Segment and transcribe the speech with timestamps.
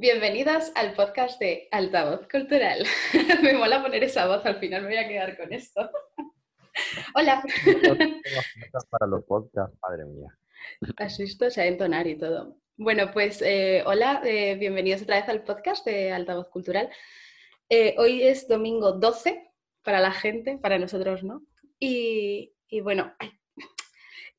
[0.00, 2.86] Bienvenidas al podcast de Altavoz Cultural.
[3.42, 5.90] me mola poner esa voz, al final me voy a quedar con esto.
[7.14, 7.44] Hola.
[8.90, 10.34] Para los podcasts, madre mía.
[10.96, 12.56] Has visto, o sea, entonar y todo.
[12.78, 16.88] Bueno, pues eh, hola, eh, bienvenidos otra vez al podcast de Altavoz Cultural.
[17.68, 21.42] Eh, hoy es domingo 12 para la gente, para nosotros no.
[21.78, 23.14] Y, y bueno,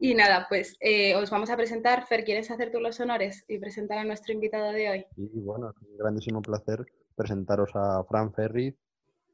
[0.03, 2.07] y nada, pues eh, os vamos a presentar.
[2.07, 5.05] Fer, ¿quieres hacer tú los honores y presentar a nuestro invitado de hoy?
[5.15, 6.83] Y bueno, es un grandísimo placer
[7.15, 8.75] presentaros a Fran Ferri,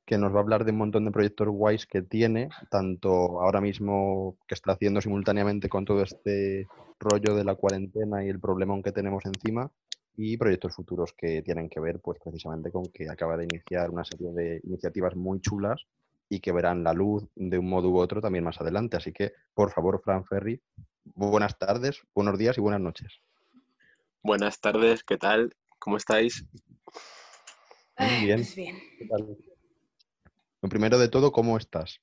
[0.06, 3.62] que nos va a hablar de un montón de proyectos guays que tiene, tanto ahora
[3.62, 6.68] mismo que está haciendo simultáneamente con todo este
[7.00, 9.72] rollo de la cuarentena y el problema que tenemos encima,
[10.18, 14.04] y proyectos futuros que tienen que ver pues precisamente con que acaba de iniciar una
[14.04, 15.86] serie de iniciativas muy chulas
[16.30, 18.98] y que verán la luz de un modo u otro también más adelante.
[18.98, 20.62] Así que, por favor, Fran Ferry,
[21.04, 23.22] buenas tardes, buenos días y buenas noches.
[24.22, 25.56] Buenas tardes, ¿qué tal?
[25.80, 26.46] ¿Cómo estáis?
[27.98, 28.40] Muy bien.
[28.40, 28.78] Pues bien.
[30.62, 32.02] Lo primero de todo, ¿cómo estás?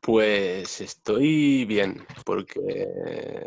[0.00, 3.46] Pues estoy bien, porque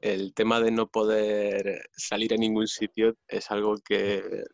[0.00, 4.44] el tema de no poder salir a ningún sitio es algo que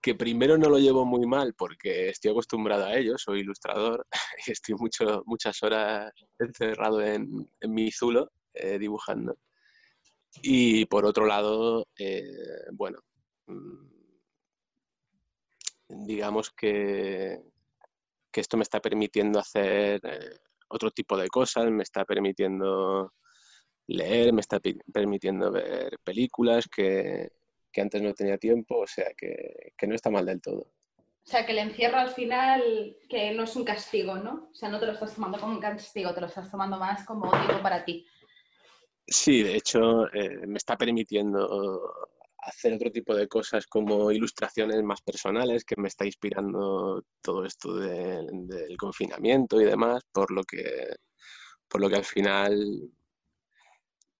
[0.00, 4.06] que primero no lo llevo muy mal porque estoy acostumbrado a ello, soy ilustrador
[4.46, 9.36] y estoy mucho, muchas horas encerrado en, mi zulo eh, dibujando.
[10.42, 12.22] Y por otro lado, eh,
[12.72, 12.98] bueno,
[13.46, 13.88] mm,
[16.06, 17.40] digamos que,
[18.30, 20.38] que, esto me está permitiendo hacer eh,
[20.68, 23.14] otro tipo de cosas, me está permitiendo
[23.88, 24.60] leer, me está
[24.92, 27.30] permitiendo ver películas que,
[27.72, 30.70] que antes no tenía tiempo, o sea que, no está mal del todo.
[30.98, 34.48] O sea, que el encierro al final, que no es un castigo, ¿no?
[34.50, 37.04] O sea, no te lo estás tomando como un castigo, te lo estás tomando más
[37.04, 38.06] como tiempo para ti.
[39.06, 41.92] Sí, de hecho, eh, me está permitiendo
[42.38, 47.74] hacer otro tipo de cosas como ilustraciones más personales, que me está inspirando todo esto
[47.74, 50.64] del confinamiento y demás, por lo que,
[51.68, 52.90] por lo que al final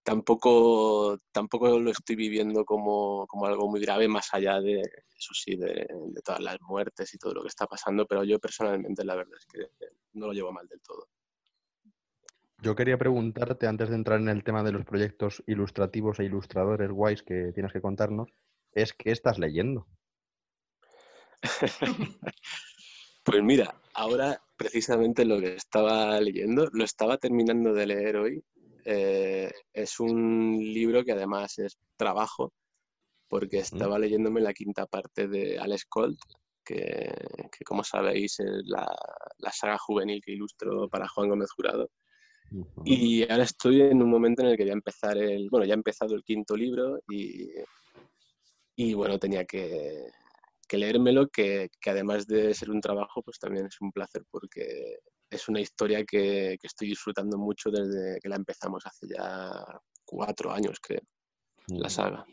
[0.03, 5.87] tampoco, tampoco lo estoy viviendo como, algo muy grave, más allá de, eso sí, de,
[6.23, 9.45] todas las muertes y todo lo que está pasando, pero yo personalmente la verdad es
[9.45, 11.07] que no lo llevo mal del todo.
[12.61, 16.91] Yo quería preguntarte, antes de entrar en el tema de los proyectos ilustrativos e ilustradores
[16.91, 18.29] guays que tienes que contarnos,
[18.73, 19.87] es qué estás leyendo.
[23.23, 28.43] pues mira, ahora precisamente lo que estaba leyendo, lo estaba terminando de leer hoy
[28.85, 32.53] eh, es un libro que además es trabajo,
[33.27, 36.19] porque estaba leyéndome la quinta parte de Alex Colt,
[36.65, 37.11] que,
[37.65, 38.87] como sabéis es la,
[39.51, 41.89] saga juvenil que ilustro para Juan Gómez Jurado.
[42.83, 45.73] Y ahora estoy en un momento en el que voy a empezar el, bueno, ya
[45.73, 47.47] he empezado el quinto libro y,
[48.75, 50.07] y bueno, tenía que,
[50.67, 54.97] que leérmelo, que, que, además de ser un trabajo, pues también es un placer porque
[55.29, 59.51] es una historia que, estoy disfrutando mucho desde que la empezamos hace ya
[60.05, 60.99] cuatro años, que
[61.67, 62.25] la saga.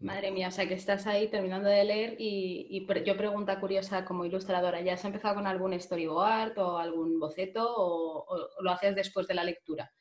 [0.00, 4.24] Madre mía, o sea que estás ahí terminando de leer y, yo pregunta curiosa como
[4.24, 9.34] ilustradora, ¿ya has empezado con algún storyboard o algún boceto o, lo haces después de
[9.34, 9.92] la lectura?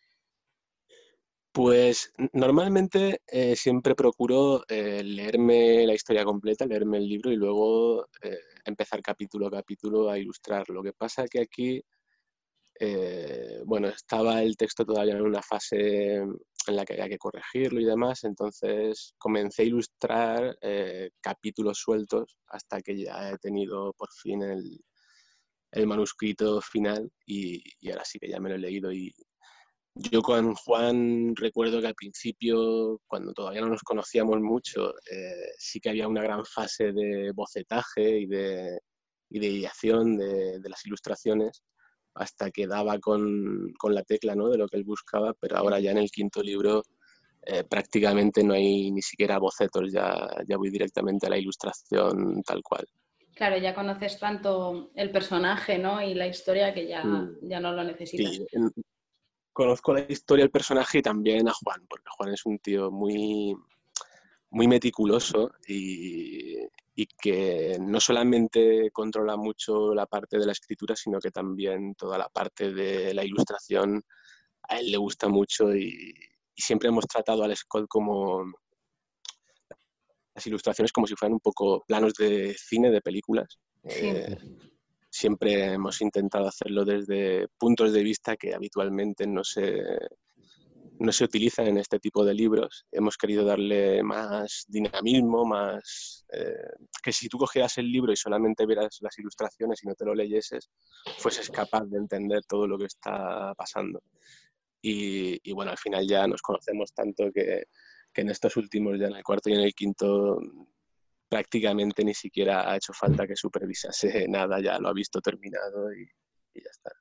[1.51, 8.06] Pues normalmente eh, siempre procuro eh, leerme la historia completa, leerme el libro y luego
[8.22, 8.38] eh,
[8.69, 10.69] empezar capítulo a capítulo a ilustrar.
[10.69, 11.81] Lo que pasa que aquí,
[12.79, 17.79] eh, bueno, estaba el texto todavía en una fase en la que había que corregirlo
[17.79, 24.09] y demás, entonces comencé a ilustrar eh, capítulos sueltos hasta que ya he tenido por
[24.11, 24.79] fin el,
[25.85, 29.13] manuscrito final y, y, ahora sí que ya me lo he leído y,
[30.12, 35.80] yo con Juan recuerdo que al principio, cuando todavía no nos conocíamos mucho, eh, sí
[35.80, 38.80] que había una gran fase de bocetaje y de,
[39.30, 41.63] ideación de, las ilustraciones,
[42.13, 44.50] hasta que daba con, la tecla ¿no?
[44.50, 46.84] de lo que él buscaba, pero ahora ya en el quinto libro
[47.46, 52.62] eh, prácticamente no hay ni siquiera bocetos, ya, ya voy directamente a la ilustración tal
[52.63, 52.86] cual.
[53.36, 56.01] Claro, ya conoces tanto el personaje ¿no?
[56.01, 57.38] y la historia que ya, mm.
[57.44, 58.42] ya no lo necesitas
[59.57, 63.56] conozco la historia del personaje y también a Juan, porque Juan es un tío muy,
[64.51, 66.57] muy meticuloso y,
[67.19, 72.30] que no solamente controla mucho la parte de la escritura, sino que también toda la
[72.30, 74.04] parte de la ilustración
[74.69, 76.13] a él le gusta mucho y,
[76.56, 78.44] siempre hemos tratado al Scott como
[80.36, 83.57] las ilustraciones como si fueran un poco planos de cine, de películas.
[83.86, 84.38] Eh,
[85.18, 89.81] siempre hemos intentado hacerlo desde puntos de vista que habitualmente no se,
[91.00, 92.86] no se utilizan en este tipo de libros.
[92.92, 96.24] Hemos querido darle más dinamismo, más...
[96.31, 96.69] Eh,
[97.02, 100.14] que si tú cogieras el libro y solamente vieras las ilustraciones y no te lo
[100.14, 100.69] leyeses,
[101.18, 104.02] fueses capaz de entender todo lo que está pasando.
[104.81, 107.64] Y, y bueno, al final ya nos conocemos tanto que,
[108.14, 110.40] que, en estos últimos, ya en el cuarto y en el quinto,
[111.29, 116.03] prácticamente ni siquiera ha hecho falta que supervisase nada, ya lo ha visto terminado y,
[116.53, 116.91] y ya está.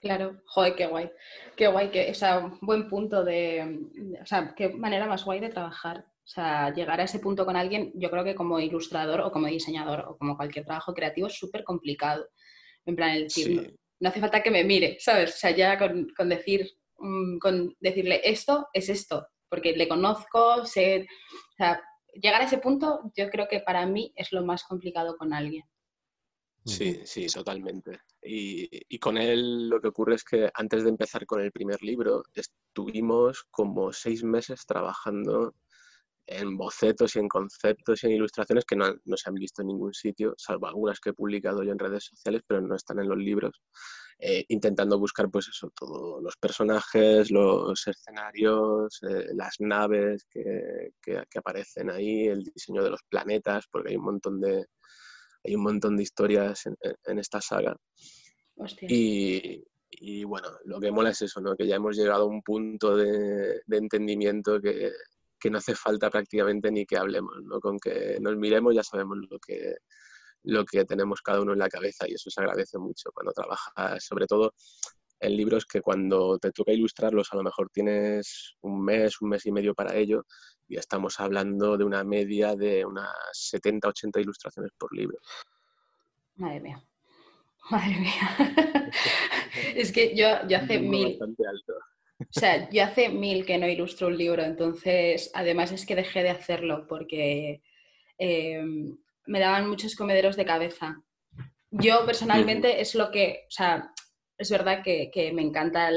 [0.00, 1.10] Claro, joder, qué guay.
[1.56, 3.80] Qué guay, que, o sea, buen punto de,
[4.20, 6.06] o sea, qué manera más guay de trabajar.
[6.24, 9.48] O sea, llegar a ese punto con alguien, yo creo que como ilustrador o como
[9.48, 12.26] diseñador o como cualquier trabajo creativo es súper complicado.
[12.86, 15.34] En plan, el decir, no, hace falta que me mire, ¿sabes?
[15.34, 21.06] O sea, ya con, decir, mm, con decirle esto es esto, porque le conozco, sé,
[21.52, 21.82] o sea,
[22.14, 25.64] llegar a ese punto yo creo que para mí es lo más complicado con alguien.
[26.64, 28.00] Sí, sí, totalmente.
[28.22, 32.22] Y, con él lo que ocurre es que antes de empezar con el primer libro
[32.34, 35.54] estuvimos como seis meses trabajando
[36.26, 39.94] en bocetos y en conceptos y en ilustraciones que no, se han visto en ningún
[39.94, 43.18] sitio, salvo algunas que he publicado yo en redes sociales, pero no están en los
[43.18, 43.62] libros,
[44.22, 50.92] eh, intentando buscar pues eso, todos los personajes, los escenarios, eh, las naves que,
[51.36, 54.66] aparecen ahí, el diseño de los planetas, porque hay un montón de,
[55.42, 57.74] hay un montón de historias en, esta saga.
[58.82, 61.56] Y, y, bueno, lo que mola es eso, ¿no?
[61.56, 64.92] que ya hemos llegado a un punto de, entendimiento que,
[65.38, 67.58] que, no hace falta prácticamente ni que hablemos, ¿no?
[67.58, 69.76] con que nos miremos ya sabemos lo que,
[70.44, 74.04] lo que tenemos cada uno en la cabeza y eso se agradece mucho cuando trabajas,
[74.04, 74.54] sobre todo
[75.20, 79.44] en libros que cuando te toca ilustrarlos a lo mejor tienes un mes, un mes
[79.46, 80.24] y medio para ello
[80.66, 85.18] y estamos hablando de una media de unas 70, 80 ilustraciones por libro.
[86.36, 86.84] Madre mía.
[87.70, 88.90] Madre mía.
[89.74, 91.18] es que yo, yo hace mil...
[92.20, 96.22] O sea, yo hace mil que no ilustro un libro, entonces además es que dejé
[96.22, 97.62] de hacerlo porque
[98.18, 101.02] em, me daban muchos comederos de cabeza.
[101.70, 103.92] Yo personalmente es lo que, o sea,
[104.36, 105.94] es verdad que, que me encantan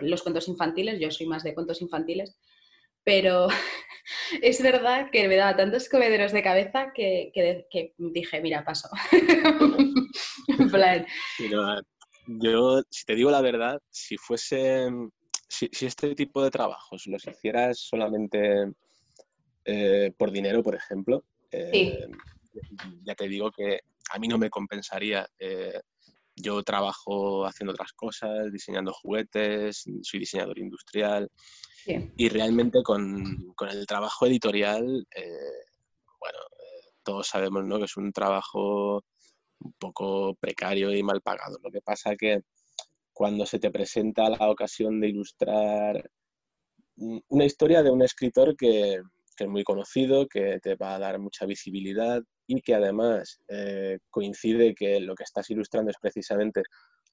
[0.00, 2.38] los cuentos infantiles, yo soy más de cuentos infantiles,
[3.04, 3.46] pero
[4.42, 7.32] es verdad que me daba tantos comederos de cabeza que,
[7.98, 8.88] dije, mira, paso.
[12.26, 14.88] yo, si te digo la verdad, si fuese,
[15.48, 18.72] si, este tipo de trabajos los hicieras solamente
[19.64, 22.08] eh, por dinero, por ejemplo, eh,
[23.04, 23.80] ya te digo que
[24.12, 25.26] a mí no me compensaría.
[25.38, 25.80] Eh,
[26.36, 31.30] yo trabajo haciendo otras cosas, diseñando juguetes, soy diseñador industrial.
[31.86, 35.64] Y realmente con, con, el trabajo editorial, eh,
[36.18, 37.78] bueno, eh, todos sabemos ¿no?
[37.78, 39.04] que es un trabajo
[39.60, 41.58] un poco precario y mal pagado.
[41.62, 42.40] Lo que pasa que
[43.12, 46.10] cuando se te presenta la ocasión de ilustrar
[46.96, 49.00] una historia de un escritor que,
[49.36, 53.98] que es muy conocido, que te va a dar mucha visibilidad y que además eh,
[54.10, 56.62] coincide que lo que estás ilustrando es precisamente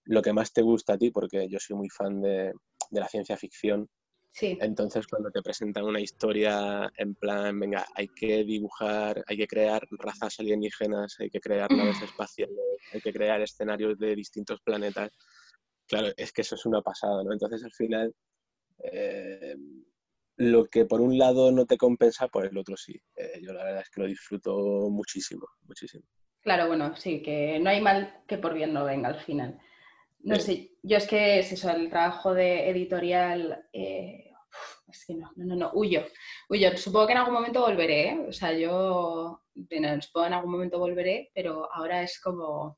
[0.06, 2.54] lo que más te gusta a ti, porque yo soy muy fan de,
[2.92, 3.90] de la ciencia ficción
[4.42, 9.88] entonces, cuando te presentan una historia en plan, venga, hay que dibujar, hay que crear
[9.92, 12.58] razas alienígenas, hay que crear naves espaciales,
[12.92, 15.12] hay que crear escenarios de distintos planetas,
[15.88, 17.32] claro, es que eso es una pasada, ¿no?
[17.32, 18.14] Entonces, al final,
[18.84, 19.56] eh,
[20.38, 23.00] lo que por un lado no te compensa, pues el otro sí.
[23.16, 26.04] Eh, yo la verdad es que lo disfruto muchísimo, muchísimo.
[26.42, 29.60] Claro, bueno, sí, que no hay mal que por bien no venga al final.
[30.20, 34.32] No sé, yo es que es eso, el trabajo de editorial, eh,
[34.88, 36.06] es que no, no, no, no, huyo,
[36.50, 36.78] huyo.
[36.78, 38.26] Supongo que en algún momento volveré, ¿eh?
[38.28, 42.78] o sea, yo, bueno, supongo que en algún momento volveré, pero ahora es como,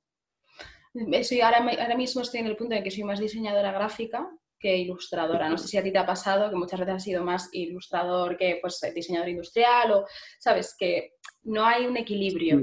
[1.24, 4.28] soy, ahora, ahora mismo estoy en el punto en que soy más diseñadora gráfica
[4.60, 5.50] que ilustradora.
[5.50, 8.38] No sé si a ti te ha pasado que muchas veces has sido más ilustrador
[8.38, 10.06] que pues, diseñador industrial o,
[10.40, 12.60] sabes, que no hay un equilibrio.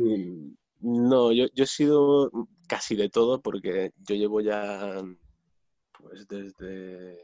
[0.80, 2.30] No, yo, yo he sido
[2.66, 5.00] casi de todo porque yo llevo ya
[5.92, 7.18] pues desde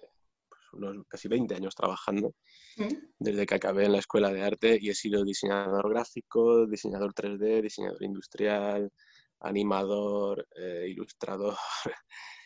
[0.48, 2.34] pues, unos casi 20 años trabajando,
[2.76, 2.94] mm.
[3.18, 7.62] desde que acabé en la escuela de arte y he sido diseñador gráfico, diseñador 3D,
[7.62, 8.92] diseñador industrial,
[9.40, 11.56] animador, eh, ilustrador.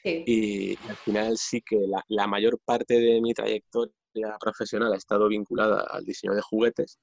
[0.04, 5.28] Y, al final sí que la, la mayor parte de mi trayectoria profesional ha estado
[5.28, 6.98] vinculada al diseño de juguetes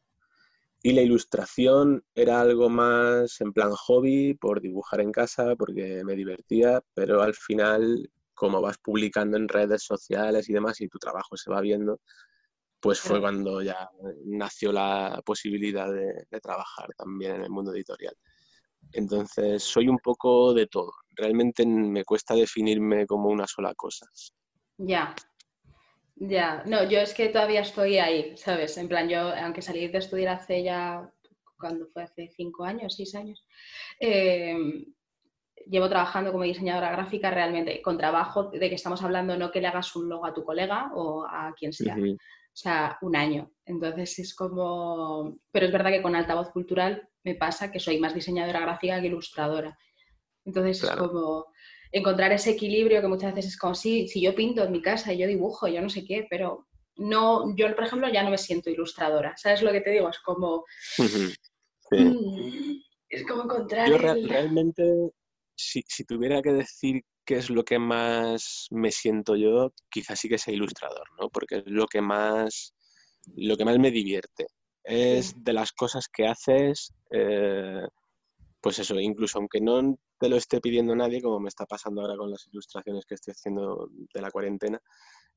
[0.82, 6.16] y la ilustración era algo más en plan hobby, por dibujar en casa, porque me
[6.16, 11.36] divertía, pero al final, como vas publicando en redes sociales y demás y tu trabajo
[11.36, 12.00] se va viendo,
[12.80, 13.90] pues fue cuando ya
[14.26, 18.16] nació la posibilidad de, trabajar también en el mundo editorial.
[18.92, 20.92] Entonces, soy un poco de todo.
[21.16, 24.08] Realmente me cuesta definirme como una sola cosa.
[24.78, 25.16] Ya.
[26.16, 28.78] Ya, no, yo es que todavía estoy ahí, ¿sabes?
[28.78, 31.10] En plan, yo, aunque salí de estudiar hace ya,
[31.58, 33.46] cuando fue hace cinco años, seis años,
[34.02, 34.86] eh,
[35.68, 39.68] llevo trabajando como diseñadora gráfica realmente con trabajo de que estamos hablando no que le
[39.68, 41.96] hagas un logo a tu colega o a quien sea,
[42.60, 43.52] sea, un año.
[43.66, 48.14] Entonces es como, pero es verdad que con altavoz cultural me pasa que soy más
[48.14, 49.78] diseñadora gráfica que ilustradora.
[50.46, 51.46] Entonces es como
[51.92, 55.14] encontrar ese equilibrio que muchas veces es como, sí, si yo pinto en mi casa
[55.14, 58.38] y yo dibujo, yo no sé qué, pero no, yo por ejemplo ya no me
[58.38, 60.10] siento ilustradora, ¿sabes lo que te digo?
[60.10, 60.66] Es como...
[61.92, 63.90] Mm, es como encontrar...
[63.90, 64.84] Yo realmente
[65.60, 70.40] si, tuviera que decir qué es lo que más me siento yo, quizás sí que
[70.40, 71.30] sea ilustrador, ¿no?
[71.30, 72.74] Porque es lo que más,
[73.36, 74.48] lo que más me divierte.
[74.84, 77.84] Es de las cosas que haces, eh,
[78.60, 82.18] pues eso, incluso aunque no te lo esté pidiendo nadie, como me está pasando ahora
[82.18, 84.80] con las ilustraciones que estoy haciendo de la cuarentena,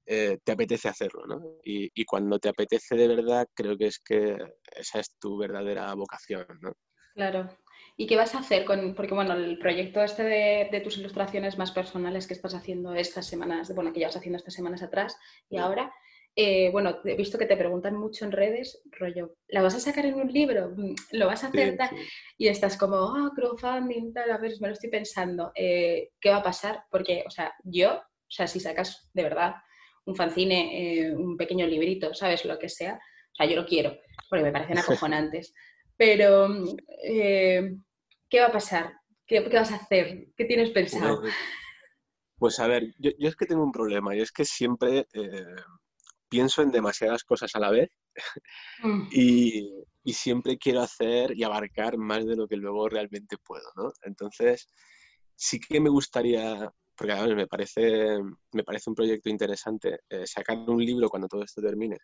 [0.06, 1.58] eh, te apetece hacerlo, ¿no?
[1.62, 4.38] Y, y, cuando te apetece de verdad, creo que es que
[4.74, 6.72] esa es tu verdadera vocación, ¿no?
[7.14, 7.50] Claro,
[7.96, 11.72] ¿Y qué vas a hacer con, porque bueno, el proyecto este de, tus ilustraciones más
[11.72, 15.16] personales que estás haciendo estas semanas, bueno, que ya vas haciendo estas semanas atrás
[15.50, 15.92] y ahora,
[16.34, 20.06] eh, bueno, he visto que te preguntan mucho en redes, rollo, ¿la vas a sacar
[20.06, 20.70] en un libro?
[20.74, 21.76] Mm, ¿Lo vas a hacer?
[22.38, 26.36] Y estás como, ah, crowdfunding, tal, a ver, me lo estoy pensando, eh, ¿qué va
[26.36, 26.84] a pasar?
[26.90, 29.56] Porque, o sea, yo, o sea, si sacas de verdad
[30.06, 32.44] un fanzine, eh, un pequeño librito, ¿sabes?
[32.44, 35.54] Lo que sea, o sea, yo lo quiero, porque me parecen acojonantes.
[35.96, 36.48] Pero,
[37.04, 37.76] eh,
[38.28, 38.92] ¿qué va a pasar?
[39.26, 40.28] ¿Qué, vas a hacer?
[40.36, 41.20] ¿Qué tienes pensado?
[41.20, 41.34] Pues,
[42.36, 45.54] pues a ver, yo, es que tengo un problema y es que siempre eh,
[46.28, 47.90] pienso en demasiadas cosas a la vez
[48.82, 49.08] mm.
[49.12, 49.70] y,
[50.12, 53.92] siempre quiero hacer y abarcar más de lo que luego realmente puedo, ¿no?
[54.02, 54.68] Entonces,
[55.36, 58.18] sí que me gustaría, porque a ver, me parece,
[58.50, 61.98] me parece un proyecto interesante, eh, sacar un libro cuando todo esto termine,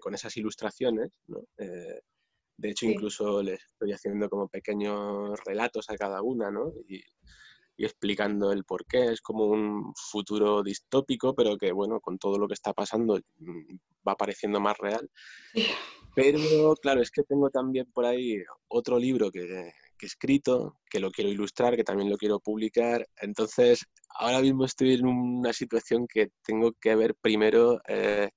[0.00, 1.40] con esas ilustraciones, ¿no?
[2.62, 6.72] De hecho, incluso les estoy haciendo como pequeños relatos a cada una, ¿no?
[6.88, 7.02] Y,
[7.76, 9.06] explicando el por qué.
[9.06, 13.74] Es como un futuro distópico, pero que, bueno, con todo lo que está pasando mm,
[14.06, 15.10] va pareciendo más real.
[16.14, 18.36] Pero, claro, es que tengo también por ahí
[18.68, 23.08] otro libro que, he escrito, que lo quiero ilustrar, que también lo quiero publicar.
[23.20, 23.86] Entonces,
[24.20, 28.30] ahora mismo estoy en una situación que tengo que ver primero eh,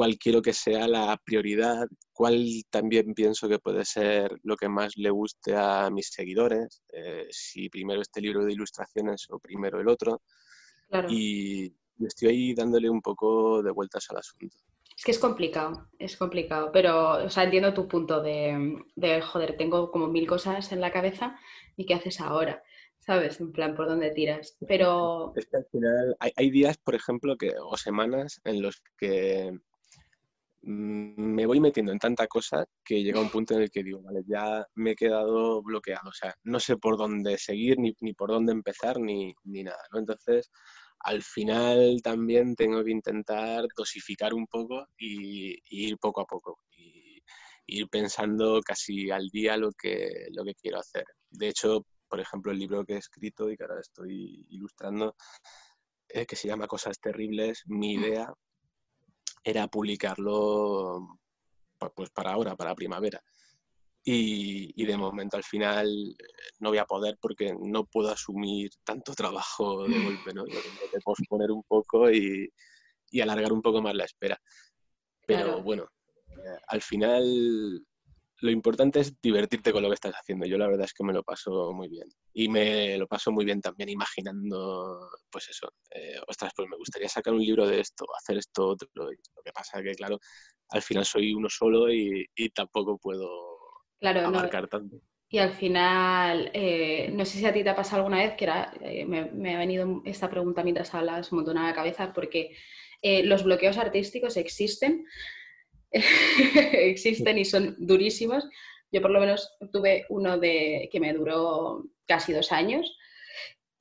[0.00, 4.96] cuál quiero que sea la prioridad, cuál también pienso que puede ser lo que más
[4.96, 9.88] le guste a mis seguidores, eh, si primero este libro de ilustraciones o primero el
[9.88, 10.22] otro.
[11.10, 14.56] Y estoy ahí dándole un poco de vueltas al asunto.
[14.96, 19.58] Es que es complicado, es complicado, pero o sea, entiendo tu punto de, de, joder,
[19.58, 21.38] tengo como mil cosas en la cabeza
[21.76, 22.62] y ¿qué haces ahora?
[23.00, 23.38] ¿Sabes?
[23.38, 24.56] En plan, ¿por dónde tiras?
[24.66, 25.34] Pero...
[25.36, 29.60] Es que al final hay, hay días, por ejemplo, que, o semanas en los que
[30.62, 34.22] me voy metiendo en tanta cosa que llega un punto en el que digo, vale,
[34.26, 38.52] ya me he quedado bloqueado, o sea, no sé por dónde seguir, ni, por dónde
[38.52, 39.98] empezar, ni, nada, ¿no?
[39.98, 40.50] Entonces,
[41.00, 47.22] al final también tengo que intentar dosificar un poco y, ir poco a poco, y,
[47.66, 51.04] ir pensando casi al día lo que, lo que quiero hacer.
[51.30, 55.16] De hecho, por ejemplo, el libro que he escrito y que ahora estoy ilustrando,
[56.08, 58.00] eh, que se llama Cosas Terribles, mi mm.
[58.00, 58.34] idea
[59.42, 61.18] era publicarlo
[61.94, 63.22] pues para ahora, para primavera.
[64.02, 66.16] Y, de momento al final
[66.58, 69.94] no voy a poder porque no puedo asumir tanto trabajo de
[70.24, 70.44] golpe, ¿no?
[70.44, 72.50] tengo que posponer un poco y,
[73.10, 74.40] y, alargar un poco más la espera.
[75.26, 75.86] Pero bueno,
[76.28, 77.86] eh, al final
[78.40, 80.46] lo importante es divertirte con lo que estás haciendo.
[80.46, 82.08] Yo la verdad es que me lo paso muy bien.
[82.32, 87.08] Y me lo paso muy bien también imaginando, pues eso, eh, ostras, pues me gustaría
[87.08, 88.88] sacar un libro de esto, hacer esto, otro.
[88.94, 89.08] Lo
[89.44, 90.18] que pasa es que, claro,
[90.70, 93.28] al final soy uno solo y, tampoco puedo
[93.98, 95.00] claro, abarcar tanto.
[95.28, 98.44] Y al final, eh, no sé si a ti te ha pasado alguna vez, que
[98.44, 102.56] era, eh, me, ha venido esta pregunta mientras hablas un montón a la cabeza, porque
[103.02, 105.06] los bloqueos artísticos existen,
[106.72, 108.48] existen y son durísimos.
[108.92, 112.96] Yo por lo menos tuve uno de, que me duró casi dos años.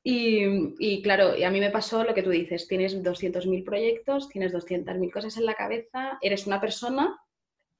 [0.01, 4.53] Y, claro, y a mí me pasó lo que tú dices, tienes 200.000 proyectos, tienes
[4.53, 7.19] 200.000 cosas en la cabeza, eres una persona,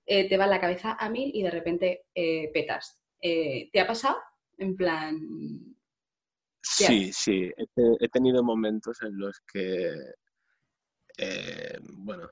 [0.05, 2.99] eh, te va la cabeza a mil y de repente eh, petas.
[3.21, 4.17] Eh, ¿Te ha pasado?
[4.57, 5.75] En plan...
[6.61, 9.91] Sí, sí, he, tenido momentos en los que,
[11.93, 12.29] bueno,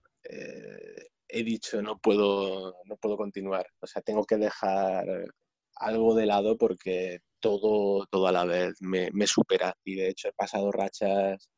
[1.29, 3.67] he dicho no puedo, no puedo continuar.
[3.81, 5.05] O sea, tengo que dejar
[5.75, 9.75] algo de lado porque todo, todo a la vez me, supera.
[9.83, 11.49] Y de hecho he pasado rachas.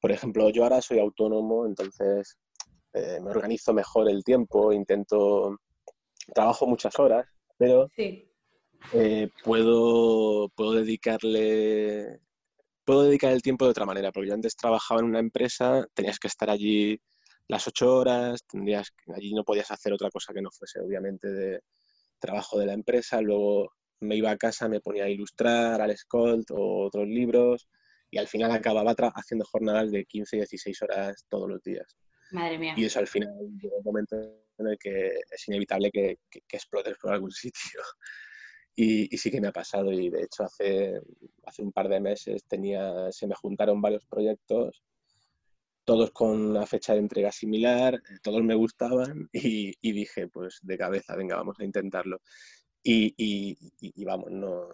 [0.00, 2.38] Por ejemplo, yo ahora soy autónomo, entonces
[2.92, 5.58] eh, me organizo mejor el tiempo, intento,
[6.32, 7.26] trabajo muchas horas,
[7.56, 7.88] pero
[8.92, 12.20] eh, puedo, puedo dedicarle,
[12.84, 16.20] puedo dedicar el tiempo de otra manera, porque yo antes trabajaba en una empresa, tenías
[16.20, 17.00] que estar allí
[17.48, 21.60] las ocho horas, tendrías, allí no podías hacer otra cosa que no fuese, obviamente, de
[22.18, 26.50] trabajo de la empresa, luego me iba a casa, me ponía a ilustrar al Scolt
[26.50, 27.68] o otros libros
[28.10, 31.96] y al final acababa haciendo jornadas de 15 y 16 horas todos los días.
[32.30, 32.74] Madre mía.
[32.76, 34.16] Y eso al final llega un momento
[34.58, 37.80] en el que es inevitable que, que, explotes por algún sitio.
[38.76, 41.00] Y, y, sí que me ha pasado y de hecho hace,
[41.44, 44.84] hace un par de meses tenía, se me juntaron varios proyectos,
[45.88, 50.58] todos con una fecha de entrega similar, eh, todos me gustaban y, y dije pues
[50.60, 52.20] de cabeza, venga, vamos a intentarlo.
[52.82, 54.68] Y, y, vamos, no,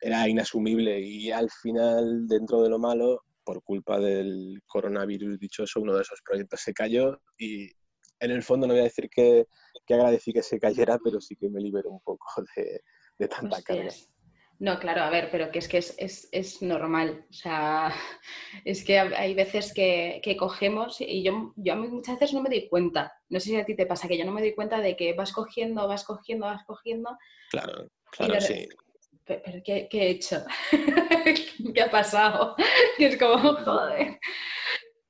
[0.00, 5.94] era inasumible y al final, dentro de lo malo, por culpa del coronavirus dichoso, uno
[5.94, 7.72] de esos proyectos se cayó y
[8.20, 9.48] en el fondo no voy a decir que,
[9.84, 12.26] que agradecí que se cayera, pero sí que me liberó un poco
[12.56, 12.82] de,
[13.18, 13.92] de tanta carga.
[14.60, 17.24] No, claro, a ver, pero que es que es, es, es normal.
[17.30, 17.92] O sea,
[18.64, 22.68] es que hay veces que, que, cogemos y yo, yo muchas veces no me doy
[22.68, 23.12] cuenta.
[23.28, 25.12] No sé si a ti te pasa que yo no me doy cuenta de que
[25.12, 27.16] vas cogiendo, vas cogiendo, vas cogiendo.
[27.50, 28.68] Claro, claro, sí
[29.28, 30.42] pero ¿qué, he hecho?
[31.74, 32.56] ¿Qué ha pasado?
[32.98, 34.18] Y es como, joder.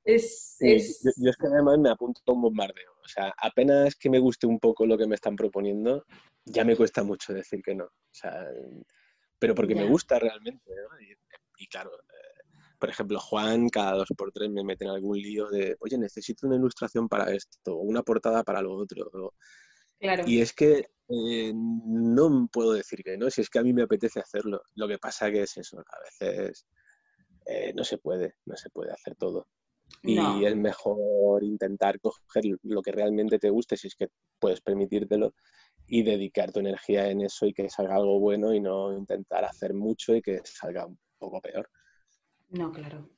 [0.03, 2.91] Es, Yo, es que además me apunto a un bombardeo.
[3.03, 6.05] O sea, apenas que me guste un poco lo que me están proponiendo,
[6.45, 7.85] ya me cuesta mucho decir que no.
[7.85, 8.45] O sea,
[9.39, 10.69] pero porque me gusta realmente.
[10.69, 10.99] ¿no?
[11.57, 12.43] Y, claro, eh,
[12.77, 16.47] por ejemplo, Juan cada dos por tres me mete en algún lío de, oye, necesito
[16.47, 19.33] una ilustración para esto, o una portada para lo otro.
[19.99, 20.23] Claro.
[20.27, 23.83] Y es que eh, no puedo decir que no, si es que a mí me
[23.83, 24.61] apetece hacerlo.
[24.75, 26.65] Lo que pasa que es eso, a veces
[27.45, 29.47] eh, no se puede, no se puede hacer todo.
[30.01, 34.07] Y es mejor intentar coger lo que realmente te guste, si es que
[34.39, 35.33] puedes permitírtelo,
[35.87, 39.73] y dedicar tu energía en eso y que salga algo bueno y no intentar hacer
[39.73, 41.69] mucho y que salga un poco peor.
[42.49, 43.09] No, claro.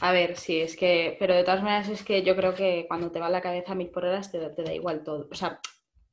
[0.00, 3.10] A ver, sí, es que, pero de todas maneras es que yo creo que cuando
[3.10, 5.28] te va la cabeza a mil por horas te, te da igual todo.
[5.30, 5.60] O sea,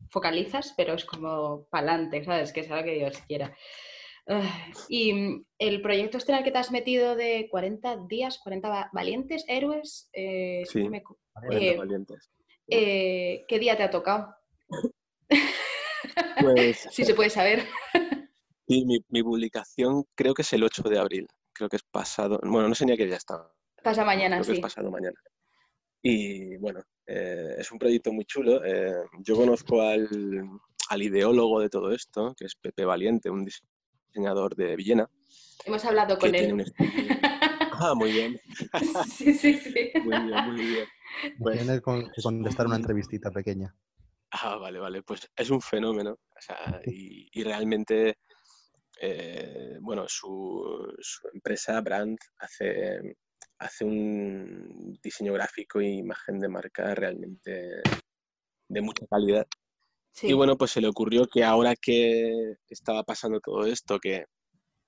[0.09, 2.51] focalizas, pero es como pa'lante, ¿sabes?
[2.51, 3.55] Que sea lo que Dios quiera.
[4.89, 8.89] y mm, el proyecto este en el que te has metido de 40 días, 40
[8.93, 10.09] valientes héroes.
[10.13, 10.87] Eh, sí,
[11.51, 12.31] eh, valientes.
[12.67, 14.35] Eh, ¿Qué día te ha tocado?
[16.41, 17.67] Pues, si se puede saber.
[18.67, 21.27] Sí, mi, publicación creo que es el 8 de abril.
[21.53, 22.39] Creo que es pasado.
[22.43, 23.51] Bueno, no sé ni a qué día está.
[23.83, 24.51] Pasa mañana, creo sí.
[24.51, 25.17] Que es pasado mañana.
[26.01, 28.63] Y bueno, eh, es un proyecto muy chulo.
[28.65, 30.07] Eh, yo conozco al,
[30.89, 33.45] al, ideólogo de todo esto, que es Pepe Valiente, un
[34.11, 35.09] diseñador de Villena.
[35.65, 36.73] Hemos hablado con él.
[37.73, 38.39] Ah, muy bien.
[39.07, 39.91] sí, sí, sí.
[40.03, 40.85] Muy bien, muy bien.
[41.39, 41.57] Pues...
[41.57, 43.73] Tienes que contestar una entrevistita pequeña.
[44.31, 45.01] Ah, vale, vale.
[45.01, 46.11] Pues es un fenómeno.
[46.11, 48.17] O sea, y, y, realmente,
[48.99, 53.15] eh, bueno, su, su, empresa, Brand, hace
[53.61, 57.81] hace un diseño gráfico e imagen de marca realmente
[58.67, 59.47] de mucha calidad.
[60.21, 64.25] Y bueno, pues se le ocurrió que ahora que estaba pasando todo esto, que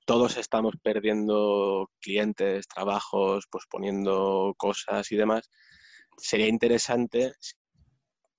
[0.06, 5.50] todos estamos perdiendo clientes, trabajos, pues poniendo cosas y demás,
[6.18, 7.34] sería interesante,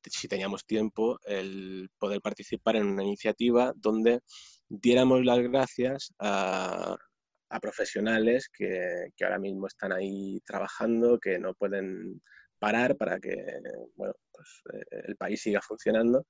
[0.04, 4.20] si teníamos tiempo, el poder participar en una iniciativa donde
[4.68, 6.96] diéramos las gracias a,
[7.48, 12.20] a profesionales que, que, ahora mismo están ahí trabajando, que no pueden
[12.58, 13.34] parar para que
[13.96, 16.26] bueno, pues, eh, el país siga funcionando.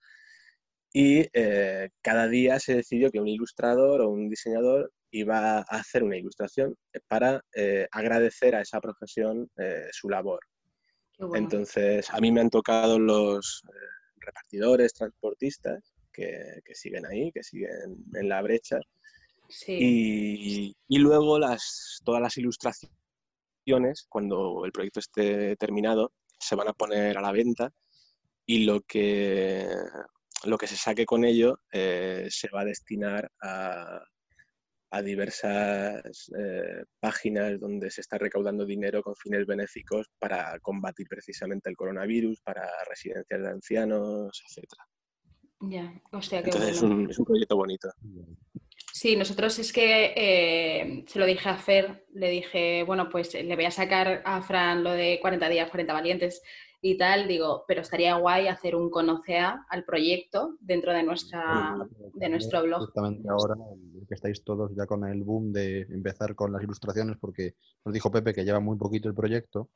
[0.96, 6.04] Y eh, cada día se decidió que un ilustrador o un diseñador iba a hacer
[6.04, 6.76] una ilustración
[7.08, 10.38] para eh, agradecer a esa profesión eh, su labor.
[11.18, 11.36] Bueno.
[11.36, 13.62] Entonces, a mí me han tocado los
[14.18, 18.78] repartidores, transportistas, que, que, siguen ahí, que siguen en la brecha,
[19.48, 19.76] Sí.
[19.78, 26.72] Y, y, luego las, todas las ilustraciones, cuando el proyecto esté terminado, se van a
[26.72, 27.70] poner a la venta
[28.46, 29.66] y lo que,
[30.46, 34.02] lo que se saque con ello eh, se va a destinar a,
[34.90, 41.68] a diversas eh, páginas donde se está recaudando dinero con fines benéficos para combatir precisamente
[41.68, 44.72] el coronavirus, para residencias de ancianos, etc.
[45.62, 46.94] Ya, hostia, qué Entonces bueno.
[46.94, 47.88] es, un, es un proyecto bonito.
[48.92, 53.56] Sí, nosotros es que eh, se lo dije a Fer, le dije, bueno, pues le
[53.56, 56.40] voy a sacar a Fran lo de 40 días, 40 valientes.
[56.86, 61.78] Y tal, digo, pero estaría guay hacer un conocea al proyecto dentro de, nuestra,
[62.12, 62.80] de nuestro blog.
[62.80, 63.54] Justamente ahora
[64.06, 67.54] que estáis todos ya con el boom de empezar con las ilustraciones, porque
[67.86, 69.70] nos dijo Pepe que lleva muy poquito el proyecto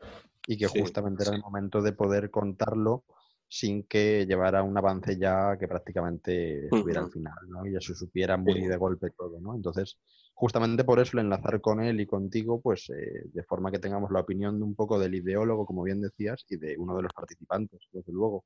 [0.46, 3.04] y que justamente era el momento de poder contarlo
[3.48, 7.64] sin que llevara un avance ya que prácticamente estuviera al final, ¿no?
[7.64, 9.54] Y ya se supiera muy de golpe todo, ¿no?
[9.54, 9.96] Entonces,
[10.38, 14.12] justamente por eso el enlazar con él y contigo, pues eh, de forma que tengamos
[14.12, 17.12] la opinión de un poco del ideólogo, como bien decías, y de uno de los
[17.12, 18.44] participantes, desde luego.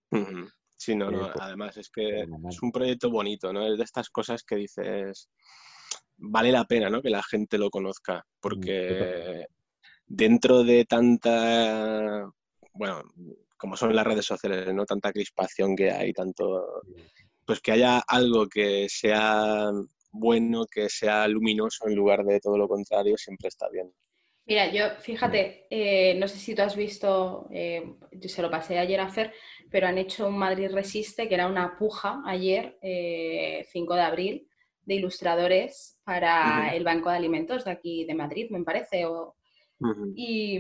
[0.75, 3.67] Sí, no, no, pues, además es que es un proyecto bonito, ¿no?
[3.67, 5.29] Es de estas cosas que dices,
[6.17, 7.03] vale la pena, ¿no?
[7.03, 9.47] Que la gente lo conozca, mm, porque
[10.07, 12.27] dentro de tanta,
[12.73, 13.03] bueno,
[13.59, 14.87] como son las redes sociales, ¿no?
[14.87, 16.83] Tanta crispación que hay, tanto...
[17.45, 19.69] Pues que haya algo que sea
[20.13, 23.93] bueno, que sea luminoso en lugar de todo lo contrario, siempre está bien.
[24.45, 28.79] Mira, yo, fíjate, eh, no sé si tú has visto, eh, yo se lo pasé
[28.79, 29.33] ayer a Fer,
[29.71, 34.49] pero han hecho un Madrid Resiste, que era una puja ayer, 5 eh, de abril,
[34.85, 39.07] de ilustradores para el Banco de Alimentos de aquí de Madrid, me parece.
[39.07, 39.37] O,
[40.17, 40.59] y,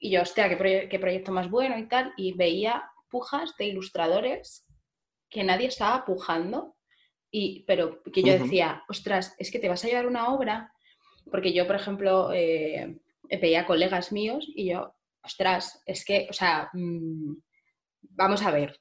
[0.00, 2.12] y yo, hostia, ¿qué, proyecto más bueno y tal.
[2.16, 4.66] Y veía pujas de ilustradores
[5.28, 6.74] que nadie estaba pujando,
[7.30, 10.72] y, pero que yo decía, ostras, es que te vas a llevar una obra,
[11.30, 12.98] porque yo, por ejemplo, eh,
[13.40, 17.34] veía colegas míos y yo, ostras, es que, o sea, mm,
[18.02, 18.78] vamos a ver,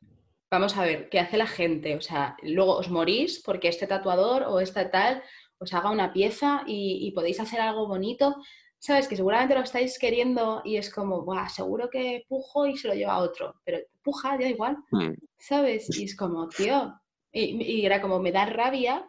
[0.49, 1.95] vamos a ver, ¿qué hace la gente?
[1.95, 5.21] O sea, luego os morís porque este tatuador o esta tal
[5.59, 8.35] os haga una pieza y, y podéis hacer algo bonito,
[8.79, 12.87] sabes que seguramente lo estáis queriendo y es como, Buah, seguro que pujo y se
[12.87, 15.13] lo lleva a otro, pero puja, ya igual, mm.
[15.37, 15.95] ¿sabes?
[15.97, 16.93] Y es como, tío,
[17.31, 19.07] y, era como, me da rabia,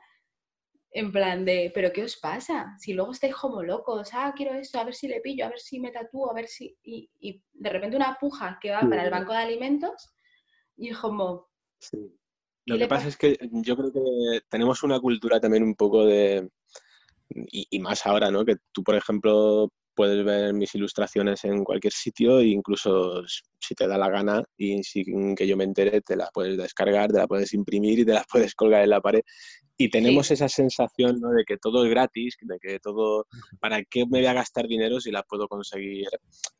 [0.93, 2.75] en plan de, pero ¿qué os pasa?
[2.79, 5.61] Si luego estáis como locos, ah, quiero esto, a ver si le pillo, a ver
[5.61, 6.77] si me tatúo, a ver si...
[6.83, 10.13] Y, y de repente una puja que va para el banco de alimentos
[10.77, 11.49] y es como...
[11.79, 11.99] Sí.
[12.67, 16.51] Lo que pasa es que yo creo que tenemos una cultura también un poco de,
[17.31, 18.45] y, más ahora, ¿no?
[18.45, 23.87] Que tú, por ejemplo, puedes ver mis ilustraciones en cualquier sitio e incluso si te
[23.87, 27.27] da la gana y sin que yo me entere, te la puedes descargar, te la
[27.27, 29.23] puedes imprimir y te la puedes colgar en la pared.
[29.77, 31.31] Y tenemos esa sensación ¿no?
[31.31, 33.27] de que todo es gratis, de que todo,
[33.61, 36.09] ¿para qué me voy a gastar dinero si la puedo conseguir?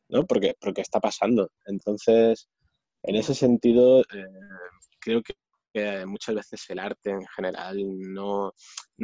[0.09, 0.25] ¿no?
[0.25, 1.49] Porque, porque está pasando.
[1.65, 2.49] Entonces,
[3.03, 4.25] en ese sentido, eh,
[4.99, 5.35] creo que
[5.71, 7.77] que muchas veces el arte en general
[8.13, 8.53] no,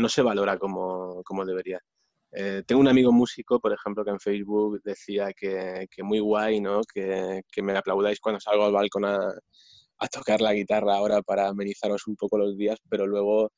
[0.07, 1.79] se valora como, debería.
[2.31, 6.81] Eh, tengo un amigo músico, por ejemplo, que en Facebook decía que, muy guay, ¿no?
[6.81, 9.19] Que, me aplaudáis cuando salgo al balcón a,
[10.11, 13.51] tocar la guitarra ahora para amenizaros un poco los días, pero luego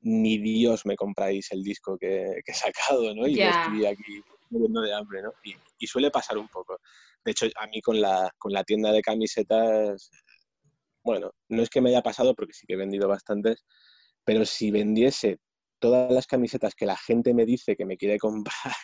[0.00, 3.26] ni Dios me compráis el disco que, he sacado, ¿no?
[3.26, 5.32] Y estoy aquí muriendo de hambre, ¿no?
[5.42, 6.78] Y, y, suele pasar un poco.
[7.24, 10.10] De hecho, a mí con la, con la tienda de camisetas
[11.06, 13.64] bueno, no es que me haya pasado porque sí que he vendido bastantes,
[14.24, 15.38] pero si vendiese
[15.78, 18.74] todas las camisetas que la gente me dice que me quiere comprar,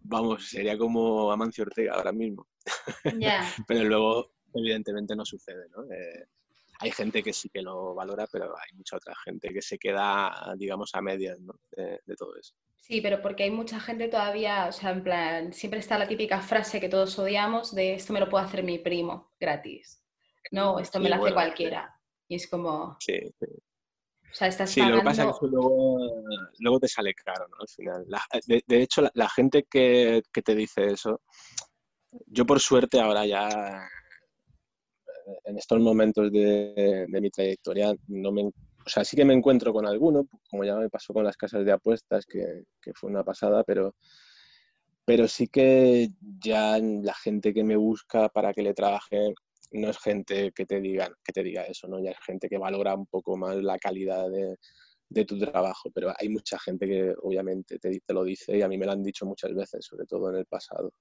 [0.00, 2.48] vamos, sería como Amancio Ortega ahora mismo.
[3.66, 5.84] pero luego, evidentemente, no sucede, ¿no?
[5.92, 6.26] Eh,
[6.82, 10.54] hay gente que sí que lo valora, pero hay mucha otra gente que se queda,
[10.56, 11.38] digamos, a medias
[11.76, 12.54] de, de, todo eso.
[12.78, 16.40] Sí, pero porque hay mucha gente todavía, o sea, en plan, siempre está la típica
[16.40, 20.00] frase que todos odiamos de esto me lo puede hacer mi primo gratis
[20.50, 21.94] no, esto me lo hace cualquiera.
[22.28, 22.96] Y es como...
[23.00, 23.18] Sí,
[24.30, 27.56] O sea, estás sí, lo que pasa es que luego, te sale caro, ¿no?
[27.60, 28.06] Al final.
[28.46, 31.20] de, hecho, la, gente que, te dice eso,
[32.26, 33.88] yo por suerte ahora ya,
[35.44, 39.86] en estos momentos de, mi trayectoria, no me, o sea, sí que me encuentro con
[39.86, 43.64] alguno, como ya me pasó con las casas de apuestas, que, que fue una pasada,
[43.64, 43.96] pero,
[45.04, 49.34] pero sí que ya la gente que me busca para que le trabaje
[49.72, 52.02] no es gente que te diga, que te diga eso, ¿no?
[52.02, 56.28] Ya es gente que valora un poco más la calidad de, tu trabajo, pero hay
[56.28, 59.26] mucha gente que obviamente te, te, lo dice y a mí me lo han dicho
[59.26, 60.92] muchas veces, sobre todo en el pasado.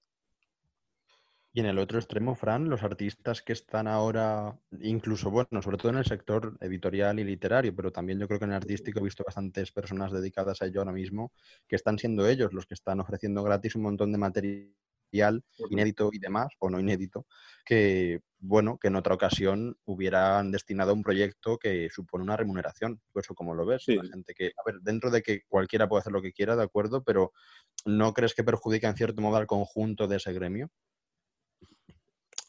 [1.52, 5.92] Y en el otro extremo, Fran, los artistas que están ahora, incluso, bueno, sobre todo
[5.92, 9.04] en el sector editorial y literario, pero también yo creo que en el artístico he
[9.04, 11.32] visto bastantes personas dedicadas a ello ahora mismo,
[11.68, 14.76] que están siendo ellos los que están ofreciendo gratis un montón de material
[15.12, 17.26] inédito y demás, o no inédito,
[17.66, 23.02] que, bueno, que en otra ocasión hubieran destinado a un proyecto que supone una remuneración.
[23.16, 26.14] Eso como lo ves, la gente que, a ver, dentro de que cualquiera puede hacer
[26.14, 27.34] lo que quiera, de acuerdo, pero
[27.86, 30.70] ¿no crees que perjudica en cierto modo al conjunto de ese gremio?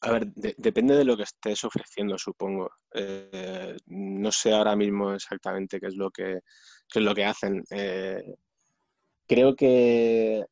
[0.03, 2.70] A ver, depende de lo que estés ofreciendo, supongo.
[2.94, 6.38] Eh, no sé ahora mismo exactamente qué es lo que,
[6.94, 7.62] es lo que hacen.
[7.70, 8.35] Eh,
[9.27, 10.42] creo que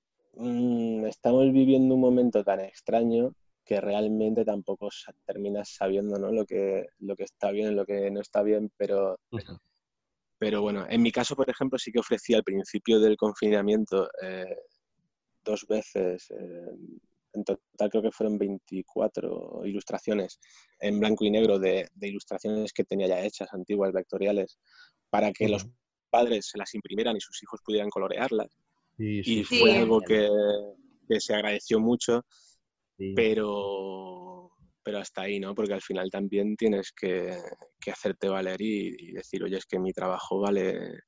[0.41, 4.89] Mm, estamos viviendo un momento tan extraño que realmente tampoco
[5.27, 6.31] terminas sabiendo ¿no?
[6.31, 9.19] lo, que, lo que está bien y lo que no está bien, pero,
[10.39, 14.57] pero bueno, en mi caso, por ejemplo, sí que ofrecí al principio del confinamiento eh,
[15.45, 16.71] dos veces, eh,
[17.33, 20.39] en total creo que fueron 24 ilustraciones
[20.79, 24.61] en blanco y negro de, ilustraciones que tenía ya hechas, antiguas, vectoriales,
[25.11, 25.67] para que los
[26.11, 28.57] padres se las imprimieran y sus hijos pudieran colorearlas.
[28.99, 30.29] Y fue algo que,
[31.09, 32.25] que, se agradeció mucho,
[33.15, 34.51] pero,
[34.83, 35.55] pero hasta ahí, ¿no?
[35.55, 37.37] Porque al final también tienes que,
[37.81, 41.01] que hacerte valer y, y, decir, oye, es que mi trabajo vale,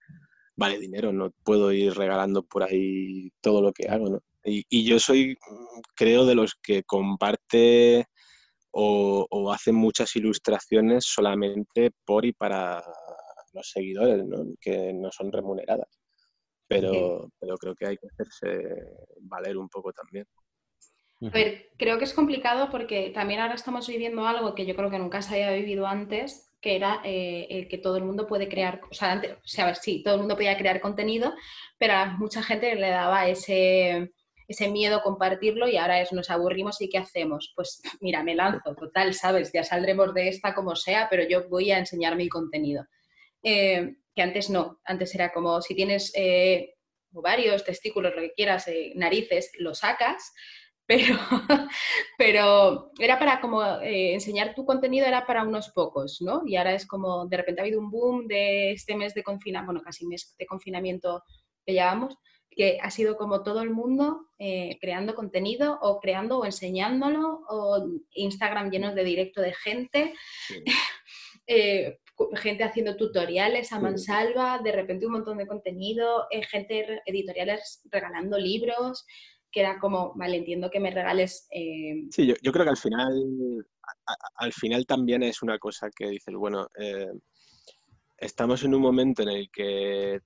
[0.56, 4.22] vale dinero, no puedo ir regalando por ahí todo lo que hago, ¿no?
[4.44, 5.36] Y, yo soy,
[5.94, 8.06] creo, de los que comparte
[8.70, 12.82] o, hace muchas ilustraciones solamente por y para
[13.52, 14.44] los seguidores, ¿no?
[14.60, 15.99] que no son remuneradas.
[16.70, 18.64] Pero, pero creo que hay que hacerse
[19.22, 20.24] valer un poco también.
[21.22, 24.88] A ver, creo que es complicado porque también ahora estamos viviendo algo que yo creo
[24.88, 28.48] que nunca se había vivido antes, que era eh, el que todo el mundo puede
[28.48, 31.34] crear, o sea, antes, o sea, sí, todo el mundo podía crear contenido,
[31.76, 34.12] pero a mucha gente le daba ese,
[34.46, 37.52] ese miedo compartirlo y ahora es nos aburrimos y ¿qué hacemos?
[37.56, 39.50] Pues mira, me lanzo, total, ¿sabes?
[39.52, 42.86] Ya saldremos de esta como sea, pero yo voy a enseñar mi contenido.
[43.42, 46.74] Eh, que antes no, antes era como si tienes eh,
[47.14, 50.34] ovarios, testículos, lo que quieras, eh, narices, lo sacas,
[50.86, 51.16] pero,
[52.18, 56.42] pero era para como enseñar tu contenido era para unos pocos, ¿no?
[56.44, 59.72] Y ahora es como, de repente ha habido un boom de este mes de confinamiento,
[59.72, 61.22] bueno, casi mes de confinamiento
[61.64, 62.18] que llevamos,
[62.50, 67.86] que ha sido como todo el mundo eh, creando contenido o creando o enseñándolo, o
[68.12, 70.12] Instagram lleno de directo de gente,
[71.46, 71.98] eh,
[72.34, 78.38] gente haciendo tutoriales a mansalva, de repente un montón de contenido, eh, gente editoriales regalando
[78.38, 79.06] libros,
[79.50, 81.48] que era como, vale, entiendo que me regales...
[81.50, 83.66] Sí, yo, yo, creo que al final,
[84.34, 86.68] al final también es una cosa que dices, bueno,
[88.16, 90.20] estamos en un momento en el que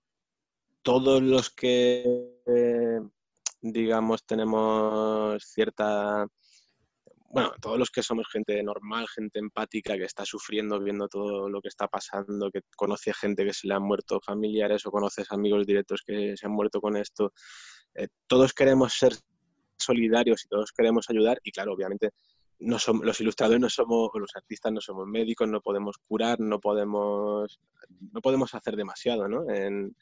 [0.83, 2.05] todos los que,
[3.63, 6.27] digamos, tenemos cierta,
[7.35, 11.61] bueno, todos los que somos gente normal, gente empática, que está sufriendo viendo todo lo
[11.61, 15.67] que está pasando, que conoce gente que se le han muerto familiares o conoces amigos
[15.67, 17.33] directos que se han muerto con esto,
[17.97, 19.15] eh, todos queremos ser
[19.77, 22.11] solidarios y todos queremos ayudar y claro, obviamente
[22.61, 26.61] no somos, los ilustradores no somos, los artistas no somos médicos, no podemos curar, no
[26.61, 27.59] podemos,
[28.13, 29.51] no podemos hacer demasiado, ¿no?
[29.51, 29.97] En,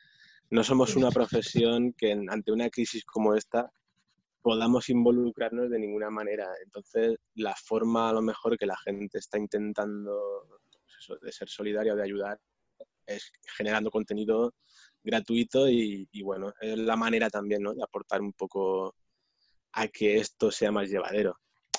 [0.51, 3.73] no somos una profesión que ante una crisis como esta
[4.43, 6.49] podamos involucrarnos de ninguna manera.
[6.65, 10.47] Entonces, la forma a lo mejor que la gente está intentando
[11.07, 12.39] pues de ser solidaria, de ayudar,
[13.07, 14.55] es generando contenido
[15.03, 17.75] gratuito y, bueno, es la manera también ¿no?
[17.75, 18.95] de aportar un poco
[19.73, 21.39] a que esto sea más llevadero.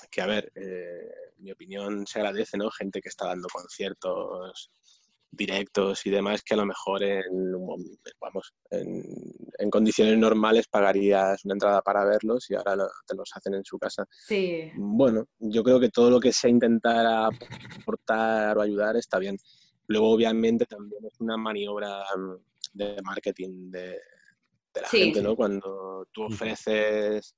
[0.09, 2.69] Que a ver, eh, mi opinión se agradece, ¿no?
[2.69, 4.71] Gente que está dando conciertos
[5.35, 7.23] directos y demás que a lo mejor en,
[8.19, 13.65] vamos, en, condiciones normales pagarías una entrada para verlos y ahora te los hacen en
[13.65, 14.05] su casa.
[14.09, 14.71] Sí.
[14.75, 17.05] Bueno, yo creo que todo lo que sea intentar
[17.79, 19.37] aportar o ayudar está bien.
[19.87, 23.99] Luego, obviamente, también es una maniobra mm, de marketing de,
[24.75, 25.35] la gente, ¿no?
[25.35, 27.35] Cuando tú ofreces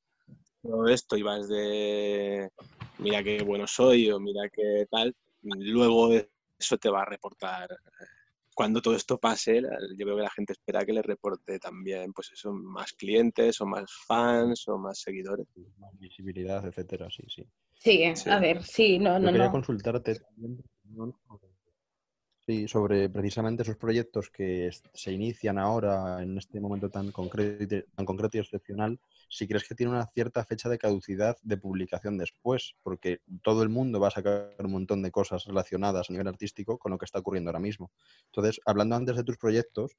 [0.61, 2.49] todo esto y vas de
[2.97, 6.11] mira qué bueno soy o mira qué tal, luego
[6.57, 7.71] eso te va a reportar.
[7.71, 8.05] Eh,
[8.53, 9.61] cuando todo esto pase,
[9.97, 13.65] yo veo que la gente espera que le reporte también, pues eso, más clientes o
[13.65, 15.45] más fans o más seguidores.
[15.77, 17.45] Más visibilidad, etcétera, sí, sí.
[17.73, 20.63] Sí, a ver, sí, no, no, quería consultarte también
[22.47, 28.05] Sí, sobre precisamente esos proyectos que se inician ahora en este momento tan concreto, tan
[28.05, 32.75] concreto y excepcional, si crees que tiene una cierta fecha de caducidad de publicación después,
[32.83, 36.77] porque todo el mundo va a sacar un montón de cosas relacionadas a nivel artístico
[36.77, 37.89] con lo que está ocurriendo ahora mismo.
[38.27, 39.97] Entonces, hablando antes de tus proyectos,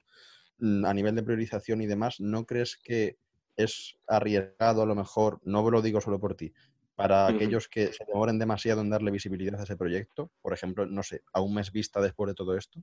[0.59, 3.17] mm, a nivel de priorización y demás, ¿no crees que
[3.57, 6.53] es arriesgado a lo mejor, no lo digo solo por ti,
[6.97, 11.03] para aquellos que se demoren demasiado en darle visibilidad a ese proyecto, por ejemplo, no
[11.03, 12.81] sé, a un mes vista después de todo esto,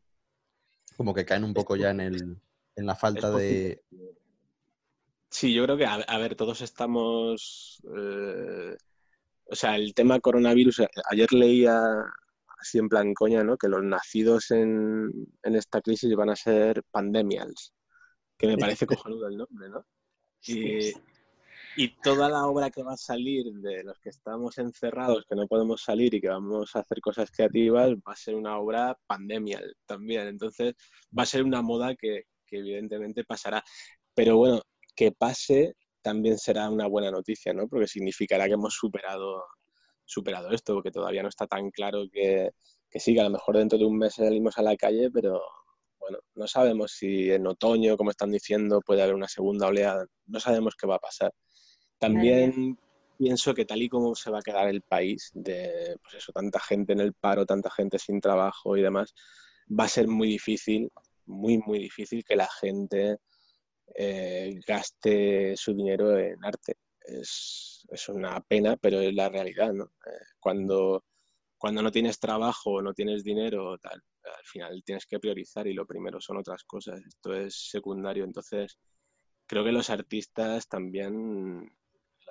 [0.96, 2.40] como que caen un poco ya en, el,
[2.76, 3.82] en la falta de...
[5.28, 7.82] Sí, yo creo que, a, ver, todos estamos...
[7.92, 8.76] Eh,
[9.46, 11.82] o sea, el tema coronavirus, eh, ayer leía
[12.60, 13.56] así en plan coña, ¿no?
[13.56, 15.10] Que los nacidos en,
[15.42, 17.74] en esta crisis van a ser pandemials,
[18.38, 19.84] que me parece cojonudo el nombre, ¿no?
[20.46, 20.92] Y,
[21.76, 25.46] y toda la obra que va a salir de los que estamos encerrados, que no
[25.46, 29.74] podemos salir y que vamos a hacer cosas creativas, va a ser una obra pandemial
[29.86, 30.28] también.
[30.28, 30.74] Entonces,
[31.16, 33.64] va a ser una moda que, evidentemente pasará.
[34.14, 34.62] Pero bueno,
[34.94, 37.66] que pase también será una buena noticia, ¿no?
[37.66, 39.42] Porque significará que hemos superado
[40.04, 42.50] superado esto, porque todavía no está tan claro que,
[42.90, 45.42] que sí, que a lo mejor dentro de un mes salimos a la calle, pero
[45.98, 50.38] bueno, no sabemos si en otoño, como están diciendo, puede haber una segunda oleada, no
[50.40, 51.32] sabemos qué va a pasar.
[52.06, 52.78] También
[53.16, 56.60] pienso que tal y como se va a quedar el país, de pues eso, tanta
[56.60, 59.14] gente en el paro, tanta gente sin trabajo y demás,
[59.68, 60.90] va a ser muy difícil,
[61.26, 63.18] muy, muy difícil que la gente
[63.94, 66.76] eh, gaste su dinero en arte.
[67.00, 69.84] Es, es, una pena, pero es la realidad, ¿no?
[69.84, 71.04] Eh, cuando,
[71.58, 75.86] cuando no tienes trabajo, no tienes dinero, tal, al final tienes que priorizar y lo
[75.86, 77.00] primero son otras cosas.
[77.06, 78.24] Esto es secundario.
[78.24, 78.78] Entonces,
[79.46, 81.70] creo que los artistas también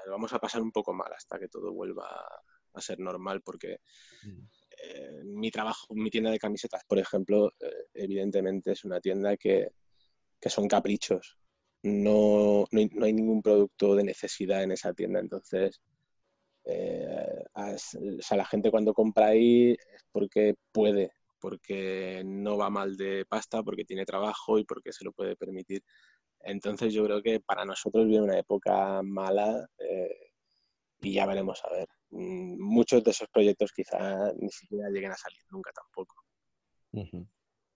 [0.04, 2.08] las vamos a pasar un poco mal hasta que todo vuelva
[2.74, 3.80] a ser normal, porque
[4.24, 4.42] mm.
[4.84, 9.70] eh, mi trabajo, mi tienda de camisetas, por ejemplo, eh, evidentemente es una tienda que,
[10.40, 11.38] que son caprichos.
[11.84, 15.20] No, no, hay, no, hay, ningún producto de necesidad en esa tienda.
[15.20, 15.82] Entonces,
[16.66, 22.96] eh, o sea, la gente cuando compra ahí es porque puede, porque no va mal
[22.96, 25.84] de pasta, porque tiene trabajo y porque se lo puede permitir.
[26.44, 30.32] Entonces yo creo que para nosotros viene una época mala eh,
[31.02, 31.88] y ya veremos a ver.
[32.12, 36.16] Mm, muchos de esos proyectos quizá ni siquiera lleguen a salir nunca tampoco.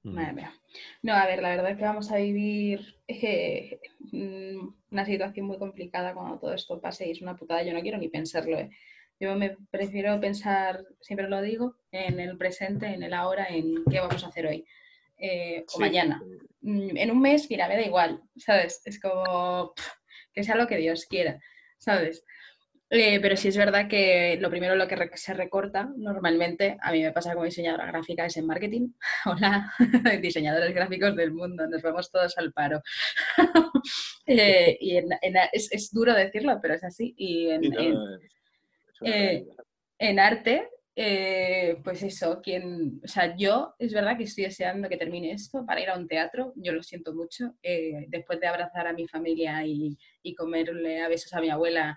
[0.03, 0.53] Madre mía.
[1.01, 3.79] No, a ver, la verdad es que vamos a vivir eh,
[4.11, 7.63] mm, una situación muy complicada cuando todo esto pase y es una putada.
[7.63, 8.57] Yo no quiero ni pensarlo.
[8.57, 8.69] ¿eh?
[9.19, 13.99] Yo me prefiero pensar, siempre lo digo, en el presente, en el ahora, en qué
[13.99, 14.65] vamos a hacer hoy
[15.17, 16.21] eh, o mañana.
[16.61, 18.81] Mm, en un mes, mira, me da igual, ¿sabes?
[18.85, 19.73] Es como
[20.33, 21.39] que sea lo que Dios quiera,
[21.77, 22.23] ¿sabes?
[22.89, 27.03] Eh, pero sí es verdad que lo primero lo que se recorta normalmente, a mí
[27.03, 28.93] me pasa como diseñadora gráfica, es en marketing.
[29.25, 29.73] Hola,
[30.21, 32.81] diseñadores gráficos del mundo, nos vamos todos al paro.
[34.29, 37.13] Eh, y es, es, duro decirlo, pero es así.
[37.15, 37.63] Y en,
[39.05, 39.45] eh,
[39.99, 40.67] en arte,
[40.99, 45.63] eh, pues eso, quien, o sea, yo es verdad que estoy deseando que termine esto
[45.63, 49.07] para ir a un teatro, yo lo siento mucho, eh, después de abrazar a mi
[49.07, 49.95] familia y,
[50.35, 51.95] comerle a besos a mi abuela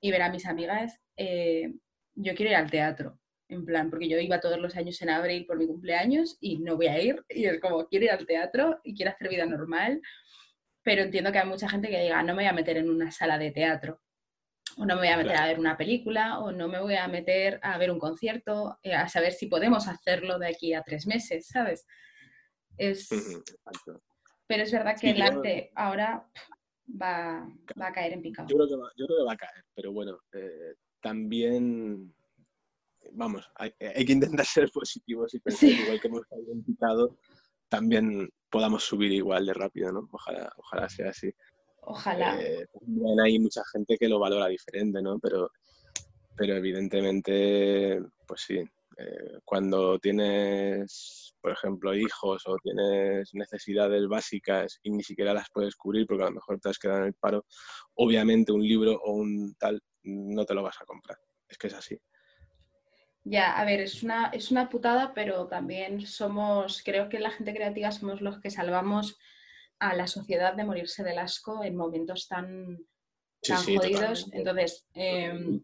[0.00, 4.38] y ver a mis amigas, yo quiero ir al teatro, en plan, porque yo iba
[4.38, 7.60] todos los años en abril por mi cumpleaños y no voy a ir, y es
[7.60, 10.00] como, quiero ir al teatro y quiero hacer vida normal,
[10.84, 13.10] pero entiendo que hay mucha gente que diga, no me voy a meter en una
[13.10, 14.00] sala de teatro,
[14.80, 17.06] o no me voy a meter a ver una película, o no me voy a
[17.06, 21.06] meter a ver un concierto, eh, a saber si podemos hacerlo de aquí a tres
[21.06, 21.86] meses, ¿sabes?
[22.78, 23.10] Es...
[24.46, 26.26] Pero es verdad que el arte ahora
[26.90, 27.46] va,
[27.78, 28.48] va, a caer en picado.
[28.48, 32.14] Yo creo que va, yo creo que va a caer, pero bueno, eh, también,
[33.12, 37.18] vamos, hay, que intentar ser positivos y pensar igual que hemos caído en picado,
[37.68, 40.08] también podamos subir igual de rápido, ¿no?
[40.10, 41.30] Ojalá, ojalá sea así.
[41.82, 42.40] Ojalá.
[42.40, 42.66] Eh,
[43.22, 45.18] hay mucha gente que lo valora diferente, ¿no?
[45.18, 45.50] Pero,
[46.36, 54.90] pero evidentemente, pues sí, eh, cuando tienes, por ejemplo, hijos o tienes necesidades básicas y
[54.90, 57.46] ni siquiera las puedes cubrir porque a lo mejor te has quedado en el paro,
[57.94, 61.18] obviamente un libro o un tal no te lo vas a comprar.
[61.48, 62.00] Es que es así.
[63.24, 67.54] Ya, a ver, es una, es una putada, pero también somos, creo que la gente
[67.54, 69.18] creativa somos los que salvamos
[69.80, 72.78] a la sociedad de morirse del asco en momentos tan,
[73.42, 74.28] jodidos.
[74.32, 75.60] Entonces, em,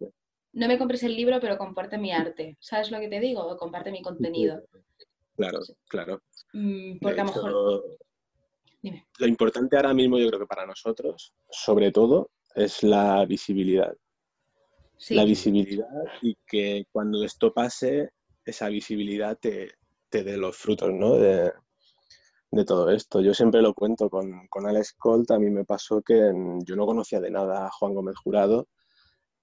[0.54, 2.56] no me compres el libro, pero comparte mi arte.
[2.58, 3.56] ¿Sabes lo que te digo?
[3.58, 4.64] Comparte mi contenido.
[5.36, 6.22] Claro, claro.
[6.54, 7.98] Mm, porque a lo mejor...
[9.18, 13.94] Lo importante ahora mismo, yo creo que para nosotros, sobre todo, es la visibilidad.
[15.10, 15.88] La visibilidad
[16.22, 18.10] y que cuando esto pase,
[18.44, 19.72] esa visibilidad te,
[20.08, 21.16] te dé los frutos, ¿no?
[21.16, 21.52] De,
[22.50, 23.20] de todo esto.
[23.20, 25.30] Yo siempre lo cuento con, con Alex Colt.
[25.30, 26.32] A mí me pasó que
[26.64, 28.68] yo no conocía de nada a Juan Gómez Jurado.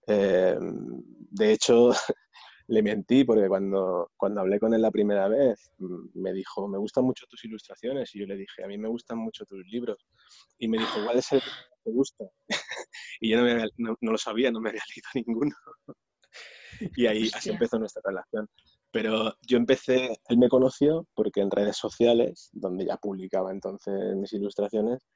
[0.08, 1.92] Eh, de hecho,
[2.68, 6.78] le mentí porque cuando, cuando hablé con él la primera vez mm, me dijo, me
[6.78, 8.14] gustan mucho tus ilustraciones.
[8.16, 9.98] Y yo le dije, a mí me gustan mucho tus libros.
[10.58, 11.50] Y me dijo, ¿cuál es el que
[11.84, 12.26] te gusta?
[13.22, 15.56] y yo no, no, lo sabía, no me había leído ninguno.
[16.96, 18.48] y ahí así empezó nuestra relación.
[18.94, 24.32] Pero yo empecé, él me conoció porque en redes sociales, donde ya publicaba entonces mis
[24.34, 25.08] ilustraciones,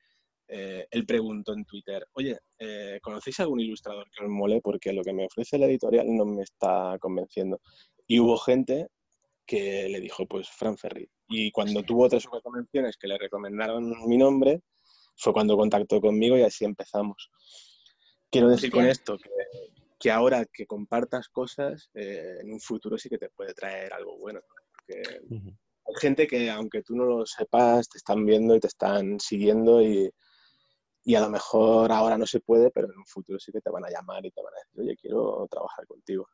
[0.47, 4.61] eh, él preguntó en Twitter, oye, eh, ¿conocéis algún ilustrador que os mole?
[4.63, 7.61] Porque lo que me ofrece la editorial no me está convenciendo.
[8.07, 8.87] Y hubo gente
[9.45, 11.07] que le dijo, pues, Fran Ferri.
[11.27, 14.61] Y cuando tuvo otras recomendaciones que le recomendaron mi nombre,
[15.15, 17.29] fue cuando contactó conmigo y así empezamos.
[18.31, 19.29] Quiero decir con esto que
[19.99, 24.17] que ahora que compartas cosas, eh, en un futuro sí que te puede traer algo
[24.17, 24.39] bueno.
[24.71, 25.01] Porque
[25.85, 29.81] hay gente que, aunque tú no lo sepas, te están viendo y te están siguiendo
[29.81, 30.09] y,
[31.03, 33.71] y, a lo mejor ahora no se puede, pero en un futuro sí que te
[33.71, 36.27] van a llamar y te van a decir, oye, quiero trabajar contigo.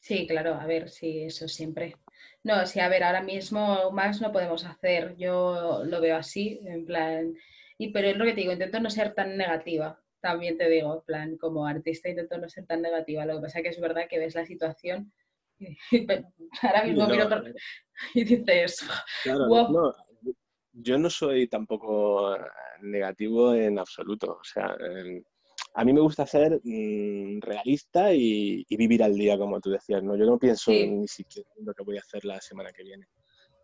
[0.00, 1.96] Sí, claro, a ver, sí, eso siempre.
[2.42, 6.86] No, sí, a ver, ahora mismo más no podemos hacer, yo lo veo así, en
[6.86, 7.34] plan,
[7.78, 10.94] y pero es lo que te digo, intento no ser tan negativa, también te digo,
[10.94, 14.08] en plan, como artista intento no ser tan negativa, lo que pasa que es verdad
[14.08, 15.12] que ves la situación
[15.58, 15.76] y,
[16.62, 17.28] ahora mismo miro
[18.14, 18.86] y dices,
[19.26, 19.94] wow.
[20.72, 22.36] yo no soy tampoco
[22.82, 24.76] negativo en absoluto, o sea,
[25.74, 30.16] a mí me gusta ser mm, realista y, vivir al día, como tú decías, ¿no?
[30.16, 33.06] Yo no pienso ni siquiera en lo que voy a hacer la semana que viene,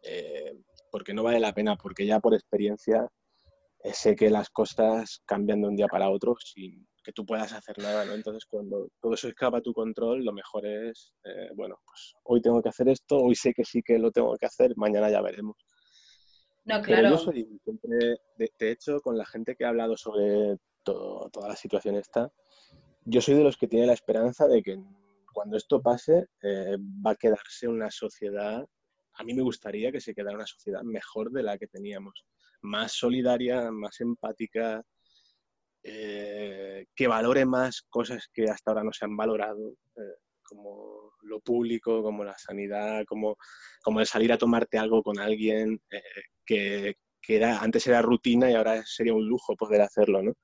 [0.02, 0.54] eh,
[0.90, 3.23] porque no vale la pena, porque ya por experiencia eh,
[3.92, 7.78] sé que las cosas cambian de un día para otro sin que tú puedas hacer
[7.78, 8.14] nada, ¿no?
[8.14, 12.40] Entonces, cuando todo eso escapa a tu control, lo mejor es, eh, bueno, pues hoy
[12.40, 15.20] tengo que hacer esto, hoy sé que sí que lo tengo que hacer, mañana ya
[15.20, 15.56] veremos.
[16.64, 17.02] No, claro.
[17.02, 21.56] Pero yo soy siempre, de, hecho, con la gente que ha hablado sobre toda la
[21.56, 22.32] situación esta,
[23.04, 24.78] yo soy de los que tiene la esperanza de que
[25.32, 26.76] cuando esto pase eh,
[27.06, 28.64] va a quedarse una sociedad,
[29.14, 32.24] a mí me gustaría que se quedara una sociedad mejor de la que teníamos,
[32.64, 34.82] más solidaria, más empática,
[35.82, 41.40] eh, que valore más cosas que hasta ahora no se han valorado, eh, como lo
[41.40, 43.36] público, como la sanidad, como,
[43.82, 45.80] como el salir a tomarte algo con alguien,
[46.44, 50.34] que, que era, antes era rutina y ahora sería un lujo poder hacerlo, ¿no?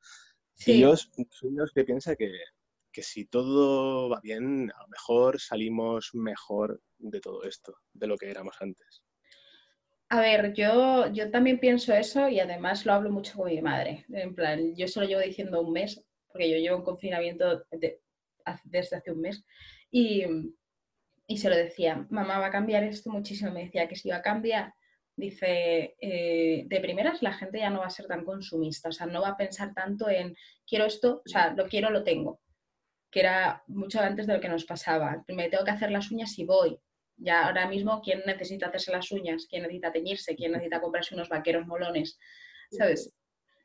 [0.66, 2.30] Y yo soy los que piensa que,
[3.02, 8.30] si todo va bien, a lo mejor salimos mejor de todo esto, de lo que
[8.30, 9.02] éramos antes.
[10.12, 14.04] A ver, yo, yo también pienso eso y además lo hablo mucho con mi madre.
[14.12, 17.64] En plan, yo se lo llevo diciendo un mes, porque yo llevo en confinamiento
[18.64, 19.44] desde hace un mes,
[19.90, 20.24] y,
[21.28, 23.52] y se lo decía, mamá va a cambiar esto muchísimo.
[23.52, 24.74] Me decía que si iba a cambiar,
[25.14, 29.06] dice, eh, de primeras la gente ya no va a ser tan consumista, o sea,
[29.06, 30.34] no va a pensar tanto en
[30.66, 32.40] quiero esto, o sea, lo quiero, lo tengo,
[33.12, 35.24] que era mucho antes de lo que nos pasaba.
[35.28, 36.80] Me tengo que hacer las uñas y voy.
[37.20, 39.46] Ya ahora mismo, ¿quién necesita hacerse las uñas?
[39.48, 40.34] ¿Quién necesita teñirse?
[40.34, 42.18] ¿Quién necesita comprarse unos vaqueros molones?
[42.70, 43.12] ¿Sabes?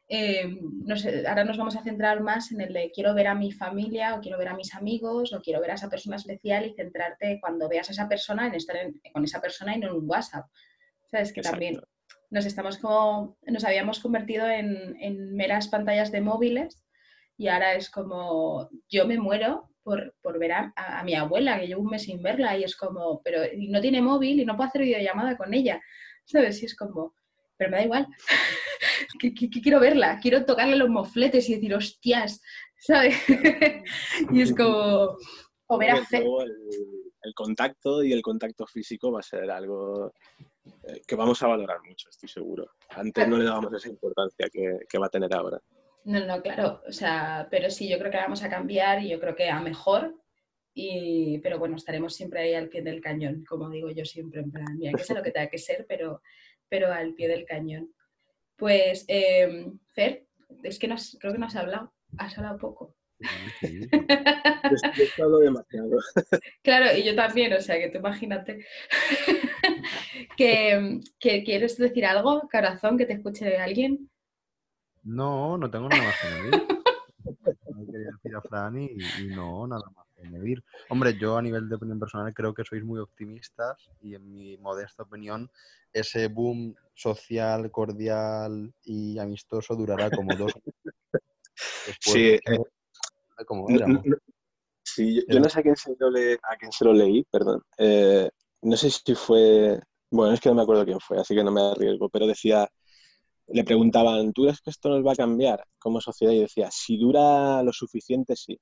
[0.07, 3.33] Eh, no sé, ahora nos vamos a centrar más en el de quiero ver a
[3.33, 6.65] mi familia o quiero ver a mis amigos o quiero ver a esa persona especial
[6.65, 8.77] y centrarte cuando veas a esa persona en estar
[9.11, 10.45] con esa persona y no en un WhatsApp.
[11.09, 11.33] ¿Sabes?
[11.33, 11.79] Que también
[12.29, 16.83] nos estamos como, nos habíamos convertido en, meras pantallas de móviles
[17.37, 21.91] y ahora es como, yo me muero por, ver a, mi abuela, que llevo un
[21.91, 25.37] mes sin verla y es como, pero no tiene móvil y no puedo hacer videollamada
[25.37, 25.79] con ella,
[26.25, 26.61] ¿sabes?
[26.63, 27.13] Y es como,
[27.55, 28.07] pero me da igual,
[29.19, 32.41] que, quiero verla, quiero tocarle los mofletes y decir, hostias,
[32.79, 33.15] ¿sabes?
[34.31, 35.17] y es como,
[35.67, 36.03] o ver a...
[36.11, 40.11] el contacto y el contacto físico va a ser algo
[40.65, 42.71] eh, que vamos a valorar mucho, estoy seguro.
[42.89, 45.61] Antes no le dábamos esa importancia que, va a tener ahora.
[46.05, 49.19] No, no, claro, o sea, pero sí, yo creo que vamos a cambiar y yo
[49.19, 50.15] creo que a mejor,
[50.71, 54.51] y, pero bueno, estaremos siempre ahí al pie del cañón, como digo yo siempre, en
[54.51, 56.21] plan, mira, que sé lo que tenga que ser, pero,
[56.69, 57.91] pero al pie del cañón.
[58.55, 60.27] Pues, eh, Fer,
[60.63, 60.87] es que
[61.19, 62.95] creo que no has hablado, has hablado poco.
[65.41, 65.89] demasiado.
[66.61, 68.63] Claro, y yo también, o sea, que tú imagínate.
[70.37, 74.11] que, ¿Quieres decir algo, corazón, que te escuche alguien?
[75.05, 77.91] No, no tengo nada más que medir.
[77.91, 78.89] quería decir a Fran y,
[79.29, 80.63] no, nada más que medir.
[80.89, 84.57] Hombre, yo a nivel de opinión personal creo que sois muy optimistas y en mi
[84.57, 85.49] modesta opinión
[85.93, 90.53] ese boom social, cordial y amistoso durará como dos
[92.01, 92.59] sí, eh,
[93.45, 93.67] como
[94.83, 97.61] Sí, yo, no sé a quién, se lo a quién se lo leí, perdón.
[97.77, 98.29] Eh,
[98.61, 99.79] no sé si fue,
[100.11, 102.69] bueno, es que no me acuerdo quién fue, así que no me arriesgo, pero decía,
[103.47, 106.33] le preguntaban, ¿tú crees que esto nos va a cambiar como sociedad?
[106.33, 108.59] Y decía, si dura lo suficiente, sí.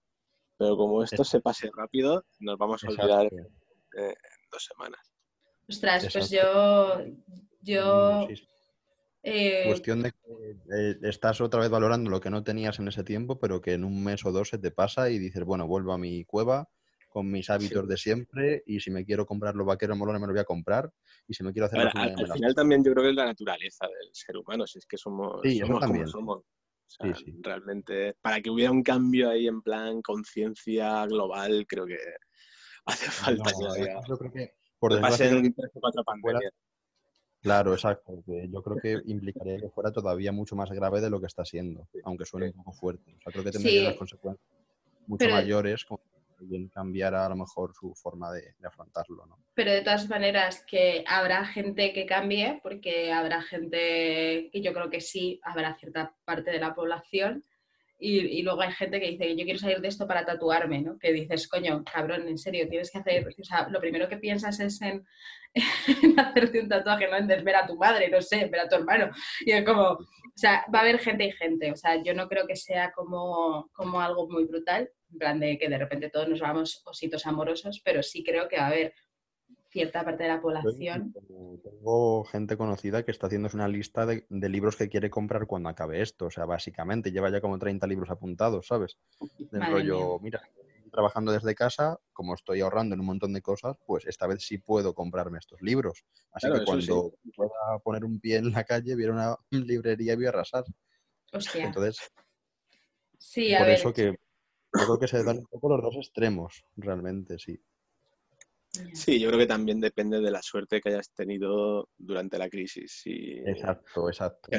[0.57, 4.15] Pero como esto se pase rápido, nos vamos a olvidar en
[4.51, 5.01] dos semanas.
[5.67, 6.99] Ostras, pues yo,
[7.61, 8.33] yo mm,
[9.23, 13.05] eh, Cuestión de que eh, estás otra vez valorando lo que no tenías en ese
[13.05, 15.93] tiempo, pero que en un mes o dos se te pasa y dices, bueno, vuelvo
[15.93, 16.69] a mi cueva
[17.13, 20.33] con mis hábitos de siempre y si me quiero comprar los vaqueros molones me los
[20.33, 20.91] voy a comprar
[21.27, 21.91] y si me quiero hacer al,
[22.33, 25.41] final también yo creo que es la naturaleza del ser humano, si es que somos,
[25.79, 26.43] como somos.
[27.41, 31.97] Realmente, para que hubiera un cambio ahí en plan conciencia global, creo que
[32.85, 33.51] hace falta
[34.07, 35.29] Yo creo que por desgracia,
[35.73, 36.51] cuatro pandemias.
[37.41, 38.23] Claro, exacto.
[38.25, 41.87] yo creo que implicaría que fuera todavía mucho más grave de lo que está siendo,
[42.03, 43.15] aunque suene un poco fuerte.
[43.17, 44.63] O sea, creo que tendría unas consecuencias
[45.07, 46.01] mucho mayores como
[46.47, 49.25] que cambiara a lo mejor su forma de, afrontarlo.
[49.25, 49.39] ¿no?
[49.53, 54.89] Pero de todas maneras que habrá gente que cambie, porque habrá gente, y yo creo
[54.89, 57.43] que sí, habrá cierta parte de la población
[58.05, 60.99] y, luego hay gente que dice, yo quiero salir de esto para tatuarme, ¿no?
[60.99, 64.59] Que dices, coño, cabrón, en serio, tienes que hacer, o sea, lo primero que piensas
[64.59, 65.05] es en,
[66.17, 69.09] hacerte un tatuaje, no en ver a tu madre, no sé, ver a tu hermano.
[69.45, 72.27] Y es como, o sea, va a haber gente y gente, o sea, yo no
[72.27, 76.27] creo que sea como, como algo muy brutal, en plan de que de repente todos
[76.27, 78.93] nos vamos ositos amorosos, pero sí creo que va a haber
[79.73, 81.13] cierta parte de la población.
[81.63, 86.01] Tengo gente conocida que está haciendo una lista de, libros que quiere comprar cuando acabe
[86.01, 86.27] esto.
[86.27, 88.97] O sea, básicamente lleva ya como 30 libros apuntados, ¿sabes?
[89.51, 90.41] Del rollo, mira,
[90.91, 94.59] trabajando desde casa, como estoy ahorrando en un montón de cosas, pues esta vez sí
[94.59, 96.05] puedo comprarme estos libros.
[96.31, 100.27] Así que cuando pueda poner un pie en la calle, viera una librería y voy
[100.27, 100.63] a arrasar.
[101.33, 101.65] Hostia.
[101.65, 101.97] Entonces,
[103.17, 103.79] sí, a por ver.
[103.79, 107.59] eso que yo creo que se dan un poco los dos extremos, realmente, sí.
[108.93, 113.03] Sí, yo creo que también depende de la suerte que hayas tenido durante la crisis.
[113.05, 114.49] exacto, exacto.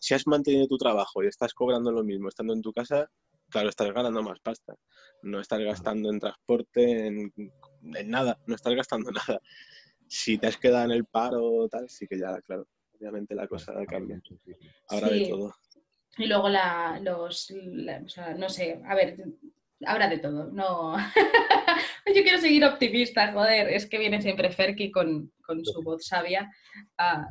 [0.00, 3.10] si has mantenido tu trabajo y estás cobrando lo mismo estando en tu casa,
[3.50, 4.76] claro, estás ganando más pasta.
[5.22, 7.32] No estás gastando en transporte, en,
[8.06, 9.40] nada, no estás gastando nada.
[10.06, 12.68] Si te has quedado en el paro, tal, sí que ya, claro,
[12.98, 14.20] obviamente la cosa cambia.
[14.88, 15.54] Ahora de todo.
[16.18, 19.16] Y luego la, los, o sea, no sé, a ver,
[19.86, 20.50] habrá de todo.
[20.52, 20.96] No,
[22.14, 23.68] yo quiero seguir optimista, joder.
[23.68, 26.50] Es que viene siempre Ferki con, su voz sabia
[26.98, 27.28] a,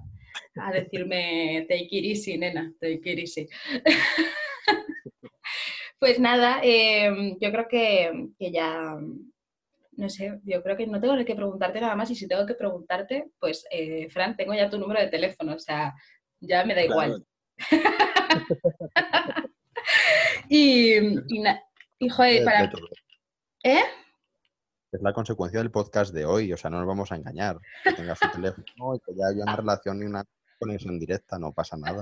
[0.74, 3.48] decirme take it easy, nena, take it easy.
[6.00, 8.98] pues nada, em, yo creo que, ya,
[9.92, 12.56] no sé, yo creo que no tengo que preguntarte nada más y si tengo que
[12.56, 15.94] preguntarte, pues eh, Fran, tengo ya tu número de teléfono, o sea,
[16.40, 17.26] ya me da igual.
[20.50, 21.44] y, y,
[22.02, 22.64] y joder, para...
[23.64, 23.84] ¿Eh?
[24.92, 27.60] Es la consecuencia del podcast de hoy, o sea, no nos vamos a engañar.
[27.84, 30.24] Que tengas un teléfono y que ya haya una relación y una
[30.60, 32.02] conexión directa, no pasa nada.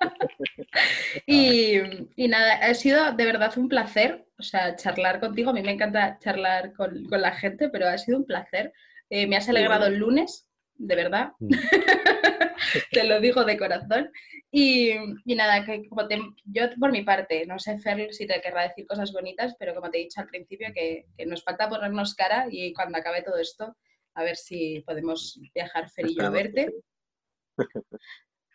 [1.26, 1.78] y,
[2.26, 5.50] nada, ha sido de verdad un placer, o sea, charlar contigo.
[5.50, 8.72] A mí me encanta charlar con, la gente, pero ha sido un placer.
[9.10, 11.32] Eh, me has alegrado el lunes, de verdad.
[11.38, 11.50] Mm.
[12.92, 14.10] te lo digo de corazón.
[14.50, 14.94] Y,
[15.26, 16.02] nada, que como
[16.44, 19.90] yo por mi parte, no sé, Fer, si te querrá decir cosas bonitas, pero como
[19.90, 23.76] te he dicho al principio, que, nos falta ponernos cara y cuando acabe todo esto,
[24.14, 26.72] a ver si podemos viajar Fer y yo a verte.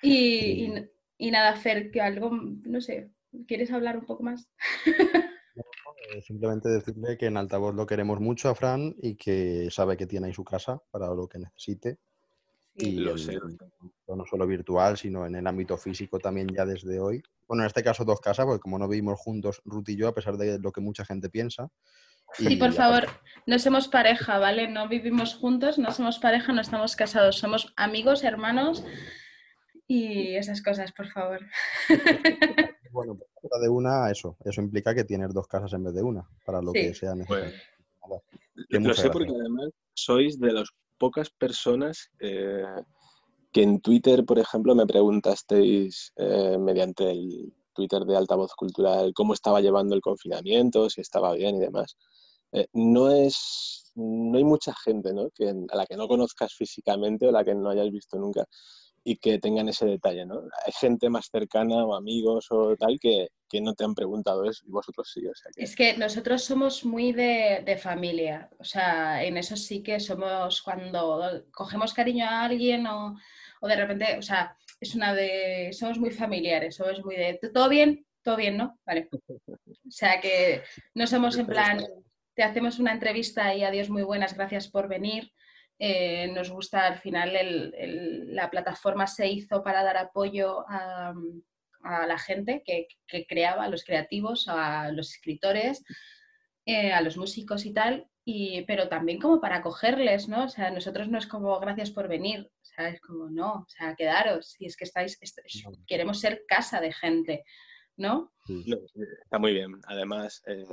[0.02, 0.74] Y,
[1.18, 3.10] y, nada, Fer, que algo, no sé,
[3.48, 4.50] ¿quieres hablar un poco más?
[6.12, 10.08] Eh, simplemente decirle que en altavoz lo queremos mucho a Fran y que sabe que
[10.08, 12.00] tiene ahí su casa para lo que necesite
[12.76, 13.38] y lo sé.
[14.16, 17.22] No solo virtual, sino en el ámbito físico también ya desde hoy.
[17.48, 20.14] Bueno, en este caso dos casas, porque como no vivimos juntos, Ruth y yo, a
[20.14, 21.70] pesar de lo que mucha gente piensa.
[22.34, 23.08] Sí, por favor,
[23.48, 24.68] no somos pareja, ¿vale?
[24.68, 28.84] No vivimos juntos, no somos pareja, no estamos casados, somos amigos, hermanos
[29.88, 31.40] y esas cosas, por favor.
[32.92, 33.20] Bueno,
[33.62, 36.74] de una, eso, eso implica que tienes dos casas en vez de una, para lo
[36.74, 37.54] que sea necesario.
[38.70, 42.66] lo sé porque además sois de los pocas personas eh,
[43.52, 49.34] que en Twitter, por ejemplo, me preguntasteis eh, mediante el Twitter de Altavoz Cultural cómo
[49.34, 51.98] estaba llevando el confinamiento, si estaba bien y demás.
[52.52, 55.30] Eh, no es, no hay mucha gente ¿no?
[55.34, 58.46] que, a la que no conozcas físicamente o a la que no hayas visto nunca
[59.04, 60.42] y que tengan ese detalle, ¿no?
[60.66, 64.66] Hay gente más cercana o amigos o tal que, que no te han preguntado eso
[64.68, 65.26] y vosotros sí.
[65.26, 69.82] O sea Es que nosotros somos muy de, de, familia, o sea, en eso sí
[69.82, 73.16] que somos cuando cogemos cariño a alguien o,
[73.60, 77.70] o, de repente, o sea, es una de, somos muy familiares, somos muy de, ¿todo
[77.70, 78.06] bien?
[78.24, 78.80] Todo bien, ¿no?
[78.86, 79.10] Vale.
[79.12, 81.80] O sea que no somos en plan,
[82.36, 85.32] te hacemos una entrevista y adiós, muy buenas, gracias por venir.
[85.82, 87.32] Eh, nos gusta al final
[88.34, 91.14] la plataforma se hizo para dar apoyo a,
[91.82, 95.84] la gente que, creaba, a los creativos, a los escritores,
[96.66, 100.44] eh, a los músicos y tal, y, pero también como para acogerles, ¿no?
[100.44, 103.68] O sea, nosotros no es como gracias por venir, o sea, es como no, o
[103.68, 105.20] sea, quedaros, si es que estáis,
[105.88, 107.44] queremos ser casa de gente,
[107.98, 108.32] ¿no?
[109.24, 109.80] está muy bien.
[109.86, 110.66] Además, eh,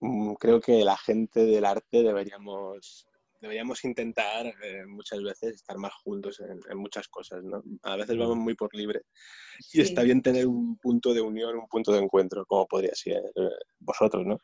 [0.00, 3.06] mm, creo que la gente del arte deberíamos
[3.40, 7.62] deberíamos intentar eh, muchas veces estar más juntos en, muchas cosas, ¿no?
[7.84, 9.02] A veces vamos muy por libre
[9.72, 13.22] y está bien tener un punto de unión, un punto de encuentro, como podría ser
[13.36, 14.38] eh, vosotros, ¿no?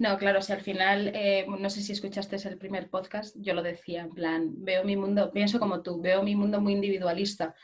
[0.00, 3.62] No, claro, si al final, eh, no sé si escuchaste el primer podcast, yo lo
[3.62, 7.54] decía, en plan, veo mi mundo, pienso como tú, veo mi mundo muy individualista.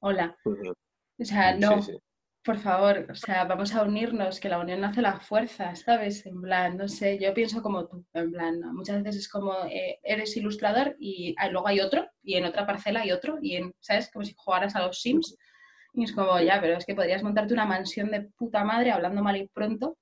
[0.00, 0.36] Hola.
[0.44, 1.80] O sea, no,
[2.44, 6.26] por favor, o sea, vamos a unirnos, que la unión hace la fuerza, ¿sabes?
[6.26, 10.00] En plan, no sé, yo pienso como tú, en plan, muchas veces es como eh,
[10.02, 14.10] eres ilustrador y luego hay otro, y en otra parcela hay otro, y en, ¿sabes?
[14.12, 15.36] Como si jugaras a los Sims
[15.92, 19.22] Y es como, ya, pero es que podrías montarte una mansión de puta madre hablando
[19.22, 19.96] mal y pronto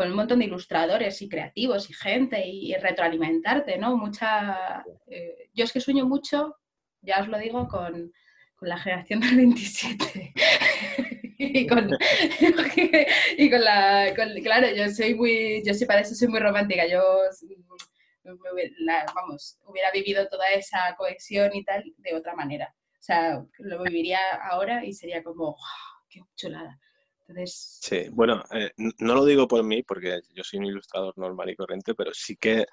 [0.00, 3.98] con un montón de ilustradores y creativos y gente y, retroalimentarte, ¿no?
[3.98, 4.82] Mucha...
[5.06, 6.56] Eh, yo es que sueño mucho,
[7.02, 8.10] ya os lo digo, con,
[8.56, 10.32] con la generación del 27.
[11.38, 11.90] y, con,
[13.36, 14.10] y con la...
[14.42, 15.62] claro, yo soy muy...
[15.66, 16.86] Yo sí para eso soy muy romántica.
[16.86, 17.02] Yo
[19.14, 22.74] vamos, hubiera vivido toda esa cohesión y tal de otra manera.
[22.98, 24.20] O sea, lo viviría
[24.50, 25.58] ahora y sería como,
[26.08, 26.80] ¡qué chulada!
[27.80, 31.56] Sí, bueno, eh, no lo digo por mí, porque yo soy un ilustrador normal y
[31.56, 32.66] corriente, pero sí que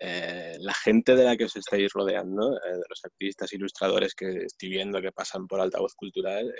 [0.00, 4.44] eh, la gente de la que os estáis rodeando, eh, de los artistas, ilustradores que
[4.44, 6.52] estoy viendo que pasan por altavoz cultural,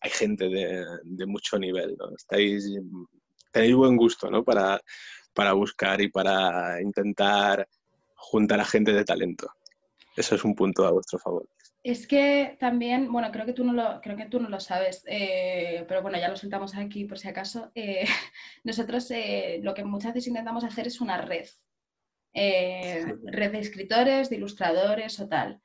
[0.00, 1.96] hay gente de, mucho nivel.
[2.16, 2.64] Estáis,
[3.52, 4.44] tenéis buen gusto, ¿no?
[4.44, 4.80] Para,
[5.32, 7.68] para buscar y para intentar
[8.14, 9.48] juntar a gente de talento.
[10.16, 11.48] Eso es un punto a vuestro favor.
[11.88, 15.02] Es que también, bueno, creo que tú no lo, creo que tú no lo sabes,
[15.06, 17.72] eh, pero bueno, ya lo soltamos aquí por si acaso.
[17.74, 18.04] Eh,
[18.64, 21.46] nosotros eh, lo que muchas veces intentamos hacer es una red,
[22.34, 25.62] red de escritores, de ilustradores o tal,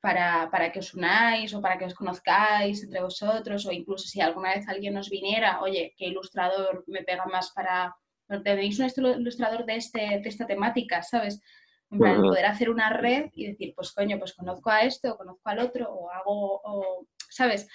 [0.00, 4.22] para, para, que os unáis o para que os conozcáis entre vosotros o incluso si
[4.22, 7.94] alguna vez alguien nos viniera, oye, ¿qué ilustrador me pega más para
[8.42, 8.86] tenéis un
[9.20, 11.42] ilustrador de, este, de esta temática, ¿sabes?
[11.90, 15.16] En plan, poder hacer una red y decir, pues coño, pues conozco a este o
[15.16, 17.66] conozco al otro o hago, o, ¿sabes?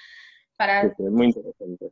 [0.56, 0.94] Para...
[0.96, 1.92] Sí, muy interesante.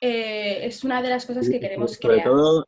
[0.00, 2.28] Eh, es una de las cosas que queremos sobre crear.
[2.28, 2.66] Todo,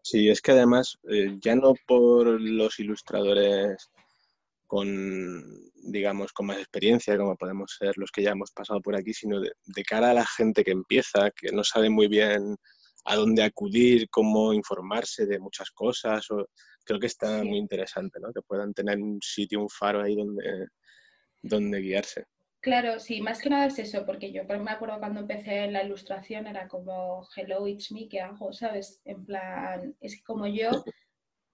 [0.00, 3.90] sí, es que además, eh, ya no por los ilustradores
[4.66, 5.44] con,
[5.82, 9.40] digamos, con más experiencia, como podemos ser los que ya hemos pasado por aquí, sino
[9.40, 12.56] de, de cara a la gente que empieza, que no sabe muy bien
[13.04, 16.30] a dónde acudir, cómo informarse de muchas cosas.
[16.30, 16.48] O,
[16.84, 18.32] creo que está muy interesante, ¿no?
[18.32, 20.68] Que puedan tener un sitio, un faro ahí donde,
[21.42, 22.24] donde guiarse.
[22.60, 26.46] Claro, sí, más que nada es eso, porque yo me acuerdo cuando empecé la ilustración
[26.46, 28.54] era como, hello, it's me, ¿qué hago?
[28.54, 29.02] ¿Sabes?
[29.04, 30.70] En plan, es como yo,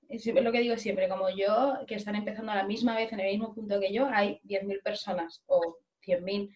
[0.08, 3.20] es lo que digo siempre, como yo, que están empezando a la misma vez en
[3.20, 6.54] el mismo punto que yo, hay 10.000 personas o 100.000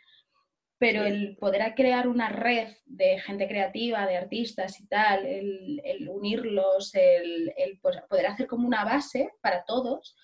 [0.85, 6.95] pero el poder crear una red de gente creativa, de artistas y tal, el, unirlos,
[6.95, 10.15] el, pues, poder hacer como una base para todos,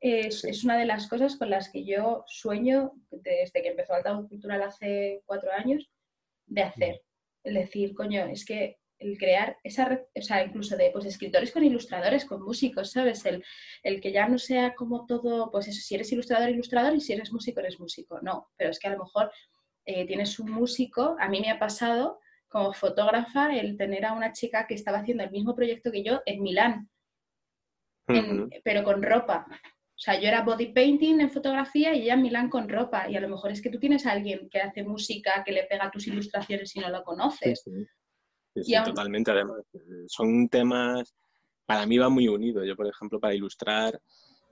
[0.00, 4.62] es, una de las cosas con las que yo sueño desde que empezó Altavoz Cultural
[4.62, 5.90] hace cuatro años,
[6.46, 7.02] de hacer.
[7.44, 11.52] Es decir, coño, es que el crear esa red, o sea, incluso de pues, escritores
[11.52, 13.26] con ilustradores, con músicos, ¿sabes?
[13.26, 13.44] El,
[13.82, 17.12] el que ya no sea como todo, pues eso, si eres ilustrador, ilustrador, y si
[17.12, 18.18] eres músico, eres músico.
[18.22, 19.30] No, pero es que a lo mejor
[19.84, 24.32] eh, tienes un músico, a mí me ha pasado como fotógrafa el tener a una
[24.32, 26.90] chica que estaba haciendo el mismo proyecto que yo en Milán,
[28.64, 29.46] pero con ropa.
[30.00, 33.08] O sea, yo era body painting en fotografía y ella en Milán con ropa.
[33.10, 35.64] Y a lo mejor es que tú tienes a alguien que hace música, que le
[35.64, 37.62] pega tus ilustraciones y no lo conoces.
[38.56, 39.30] Sí, totalmente.
[39.30, 41.14] Además, eh, son temas,
[41.66, 42.64] para mí va muy unido.
[42.64, 44.00] Yo, por ejemplo, para ilustrar,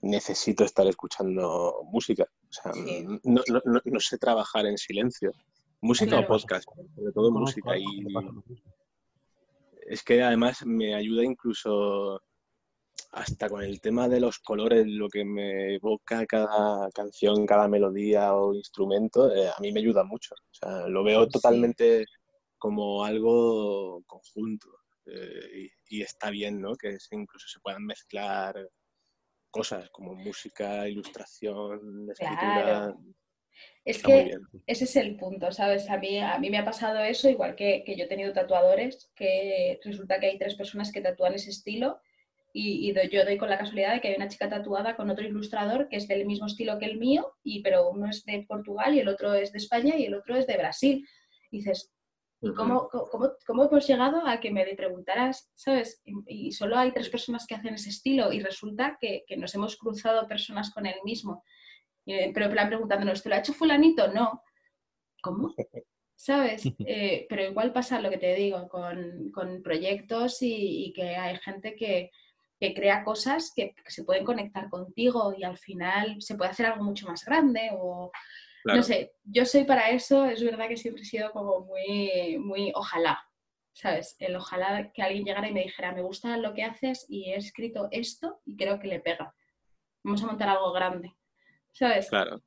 [0.02, 2.24] necesito estar escuchando música.
[2.24, 2.72] O sea,
[3.24, 3.42] no,
[3.84, 5.32] no, sé trabajar en silencio.
[5.80, 7.76] Música o podcast, sobre todo música.
[7.78, 8.04] Y
[9.86, 12.20] es que además me ayuda incluso
[13.12, 18.34] hasta con el tema de los colores, lo que me evoca cada canción, cada melodía
[18.34, 20.34] o instrumento, eh, a mí me ayuda mucho.
[20.34, 22.04] O sea, lo veo totalmente
[22.58, 24.68] como algo conjunto.
[25.06, 26.74] Eh, y, y, está bien, ¿no?
[26.74, 28.68] Que incluso se puedan mezclar
[29.58, 32.94] cosas como música, ilustración, escritura.
[33.84, 34.36] Es que
[34.66, 35.90] ese es el punto, ¿sabes?
[35.90, 39.80] A mí, a mí me ha pasado eso, igual que, yo he tenido tatuadores, que
[39.82, 42.00] resulta que hay tres personas que tatúan ese estilo
[42.52, 45.88] y, yo doy con la casualidad de que hay una chica tatuada con otro ilustrador
[45.88, 49.00] que es del mismo estilo que el mío, y, pero uno es de Portugal y
[49.00, 51.04] el otro es de España y el otro es de Brasil.
[51.50, 51.90] Y dices,
[52.40, 56.00] ¿Y cómo, cómo, hemos llegado a que me preguntaras, ¿sabes?
[56.04, 60.28] Y, solo hay tres personas que hacen ese estilo y resulta que, nos hemos cruzado
[60.28, 61.42] personas con el mismo.
[62.06, 64.06] pero en plan preguntándonos, ¿te lo ha hecho fulanito?
[64.12, 64.42] No.
[65.20, 65.52] ¿Cómo?
[66.14, 66.62] ¿Sabes?
[66.84, 72.10] Eh, pero igual pasa lo que te digo con, proyectos y, que hay gente que,
[72.60, 76.84] crea cosas que, que, se pueden conectar contigo y al final se puede hacer algo
[76.84, 78.10] mucho más grande o
[78.64, 82.72] no sé, yo soy para eso, es verdad que siempre he sido como muy, muy
[82.74, 83.22] ojalá,
[83.72, 84.16] ¿sabes?
[84.18, 87.36] El ojalá que alguien llegara y me dijera, me gusta lo que haces y he
[87.36, 89.34] escrito esto y creo que le pega.
[90.02, 91.14] Vamos a montar algo grande,
[91.72, 92.08] ¿sabes?
[92.08, 92.42] Claro.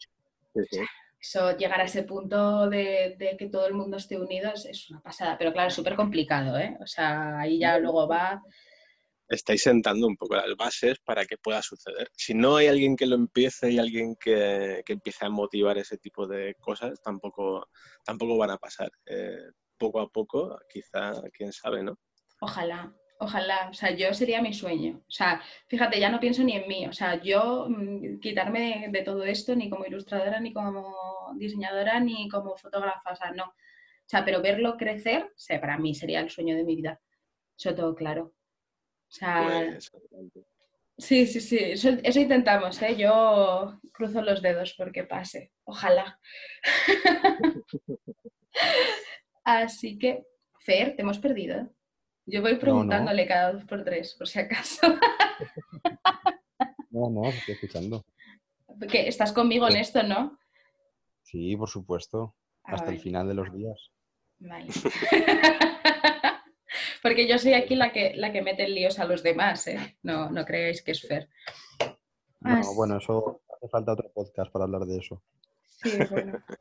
[1.19, 5.37] Eso, llegar a ese punto de, que todo el mundo esté unido es, una pasada,
[5.37, 6.77] pero claro, es súper complicado, ¿eh?
[6.81, 8.41] O sea, ahí ya luego va...
[9.31, 12.09] estáis sentando un poco las bases para que pueda suceder.
[12.15, 16.27] Si no hay alguien que lo empiece y alguien que, empiece a motivar ese tipo
[16.27, 17.69] de cosas, tampoco,
[18.03, 18.91] tampoco van a pasar.
[19.05, 21.97] Eh, poco a poco, quizá, quién sabe, ¿no?
[22.41, 23.69] Ojalá, ojalá.
[23.69, 24.97] O sea, yo sería mi sueño.
[25.07, 26.85] O sea, fíjate, ya no pienso ni en mí.
[26.87, 32.27] O sea, yo mm, quitarme de, todo esto, ni como ilustradora, ni como diseñadora, ni
[32.29, 33.11] como fotógrafa.
[33.11, 33.45] O sea, no.
[33.45, 36.99] O sea, pero verlo crecer, o para mí sería el sueño de mi vida.
[37.57, 38.33] Eso todo claro.
[39.11, 39.91] O sea, pues,
[40.97, 42.95] sí, sí, sí, eso, intentamos, ¿eh?
[42.95, 46.17] Yo cruzo los dedos porque pase, ojalá.
[49.43, 50.23] Así que,
[50.61, 51.69] Fer, te hemos perdido.
[52.25, 54.87] Yo voy preguntándole cada dos por tres, por si acaso.
[56.89, 58.05] no, no, estoy escuchando.
[58.65, 60.39] Porque estás conmigo en esto, ¿no?
[61.23, 62.33] Sí, por supuesto.
[62.63, 63.91] Ah, hasta el final de los días.
[64.39, 64.67] Vale.
[67.01, 69.97] Porque yo soy aquí la que, la que mete líos a los demás, ¿eh?
[70.03, 71.29] No, no creáis que es Fer.
[72.41, 75.23] No, bueno, eso hace falta otro podcast para hablar de eso.
[75.65, 76.43] Sí, bueno.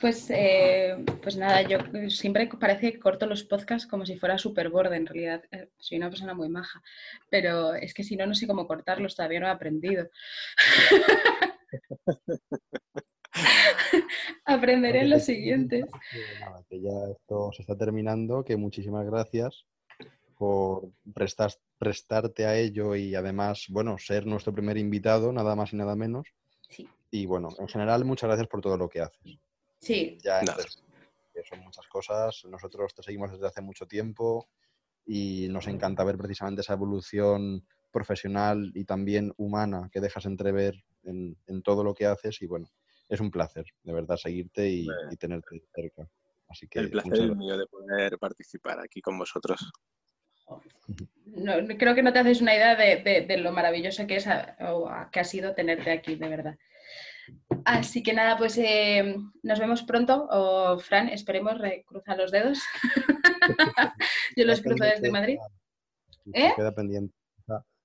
[0.00, 4.68] Pues, eh, pues nada, yo siempre parece que corto los podcasts como si fuera super
[4.68, 6.80] borde, en realidad eh, soy una persona muy maja,
[7.30, 10.08] pero es que si no, no sé cómo cortarlos, todavía no he aprendido.
[14.44, 15.84] Aprenderé en los siguientes.
[16.68, 19.66] que ya esto se está terminando, que muchísimas gracias
[20.36, 25.76] por prestar, prestarte a ello y además, bueno, ser nuestro primer invitado, nada más y
[25.76, 26.28] nada menos.
[26.68, 26.88] Sí.
[27.10, 29.38] Y bueno, en general, muchas gracias por todo lo que haces.
[29.80, 30.18] Sí.
[30.22, 32.44] Ya que son muchas cosas.
[32.48, 34.48] Nosotros te seguimos desde hace mucho tiempo
[35.04, 41.36] y nos encanta ver precisamente esa evolución profesional y también humana que dejas entrever en,
[41.46, 42.68] en todo lo que haces y bueno,
[43.08, 44.86] es un placer, de verdad, seguirte y,
[45.18, 46.08] tenerte cerca.
[46.48, 49.70] Así que, el placer es mío de poder participar aquí con vosotros.
[51.26, 55.24] No, creo que no te haces una idea de, lo maravilloso que, es que ha
[55.24, 56.58] sido tenerte aquí, de verdad.
[57.64, 60.26] Así que nada, pues eh, nos vemos pronto.
[60.30, 61.54] O Fran, esperemos
[61.84, 62.60] cruzar los dedos.
[64.36, 65.38] Yo los cruzo desde Madrid.
[66.32, 66.52] ¿Eh?
[66.56, 67.14] Queda pendiente.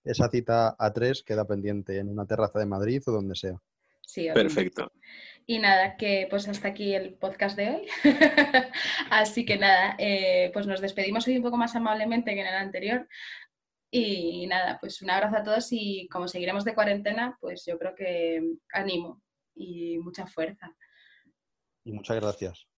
[0.06, 3.58] Esa cita a tres queda pendiente en una terraza de Madrid o donde sea.
[4.06, 4.92] Sí, Perfecto.
[5.46, 7.88] Y nada, que pues hasta aquí el podcast de hoy.
[9.10, 12.56] Así que nada, eh, pues nos despedimos hoy un poco más amablemente que en el
[12.56, 13.08] anterior.
[13.92, 17.94] Y nada, pues un abrazo a todos y como seguiremos de cuarentena, pues yo creo
[17.94, 18.42] que
[18.72, 19.22] animo
[19.54, 20.76] y mucha fuerza.
[21.84, 22.68] Y muchas gracias.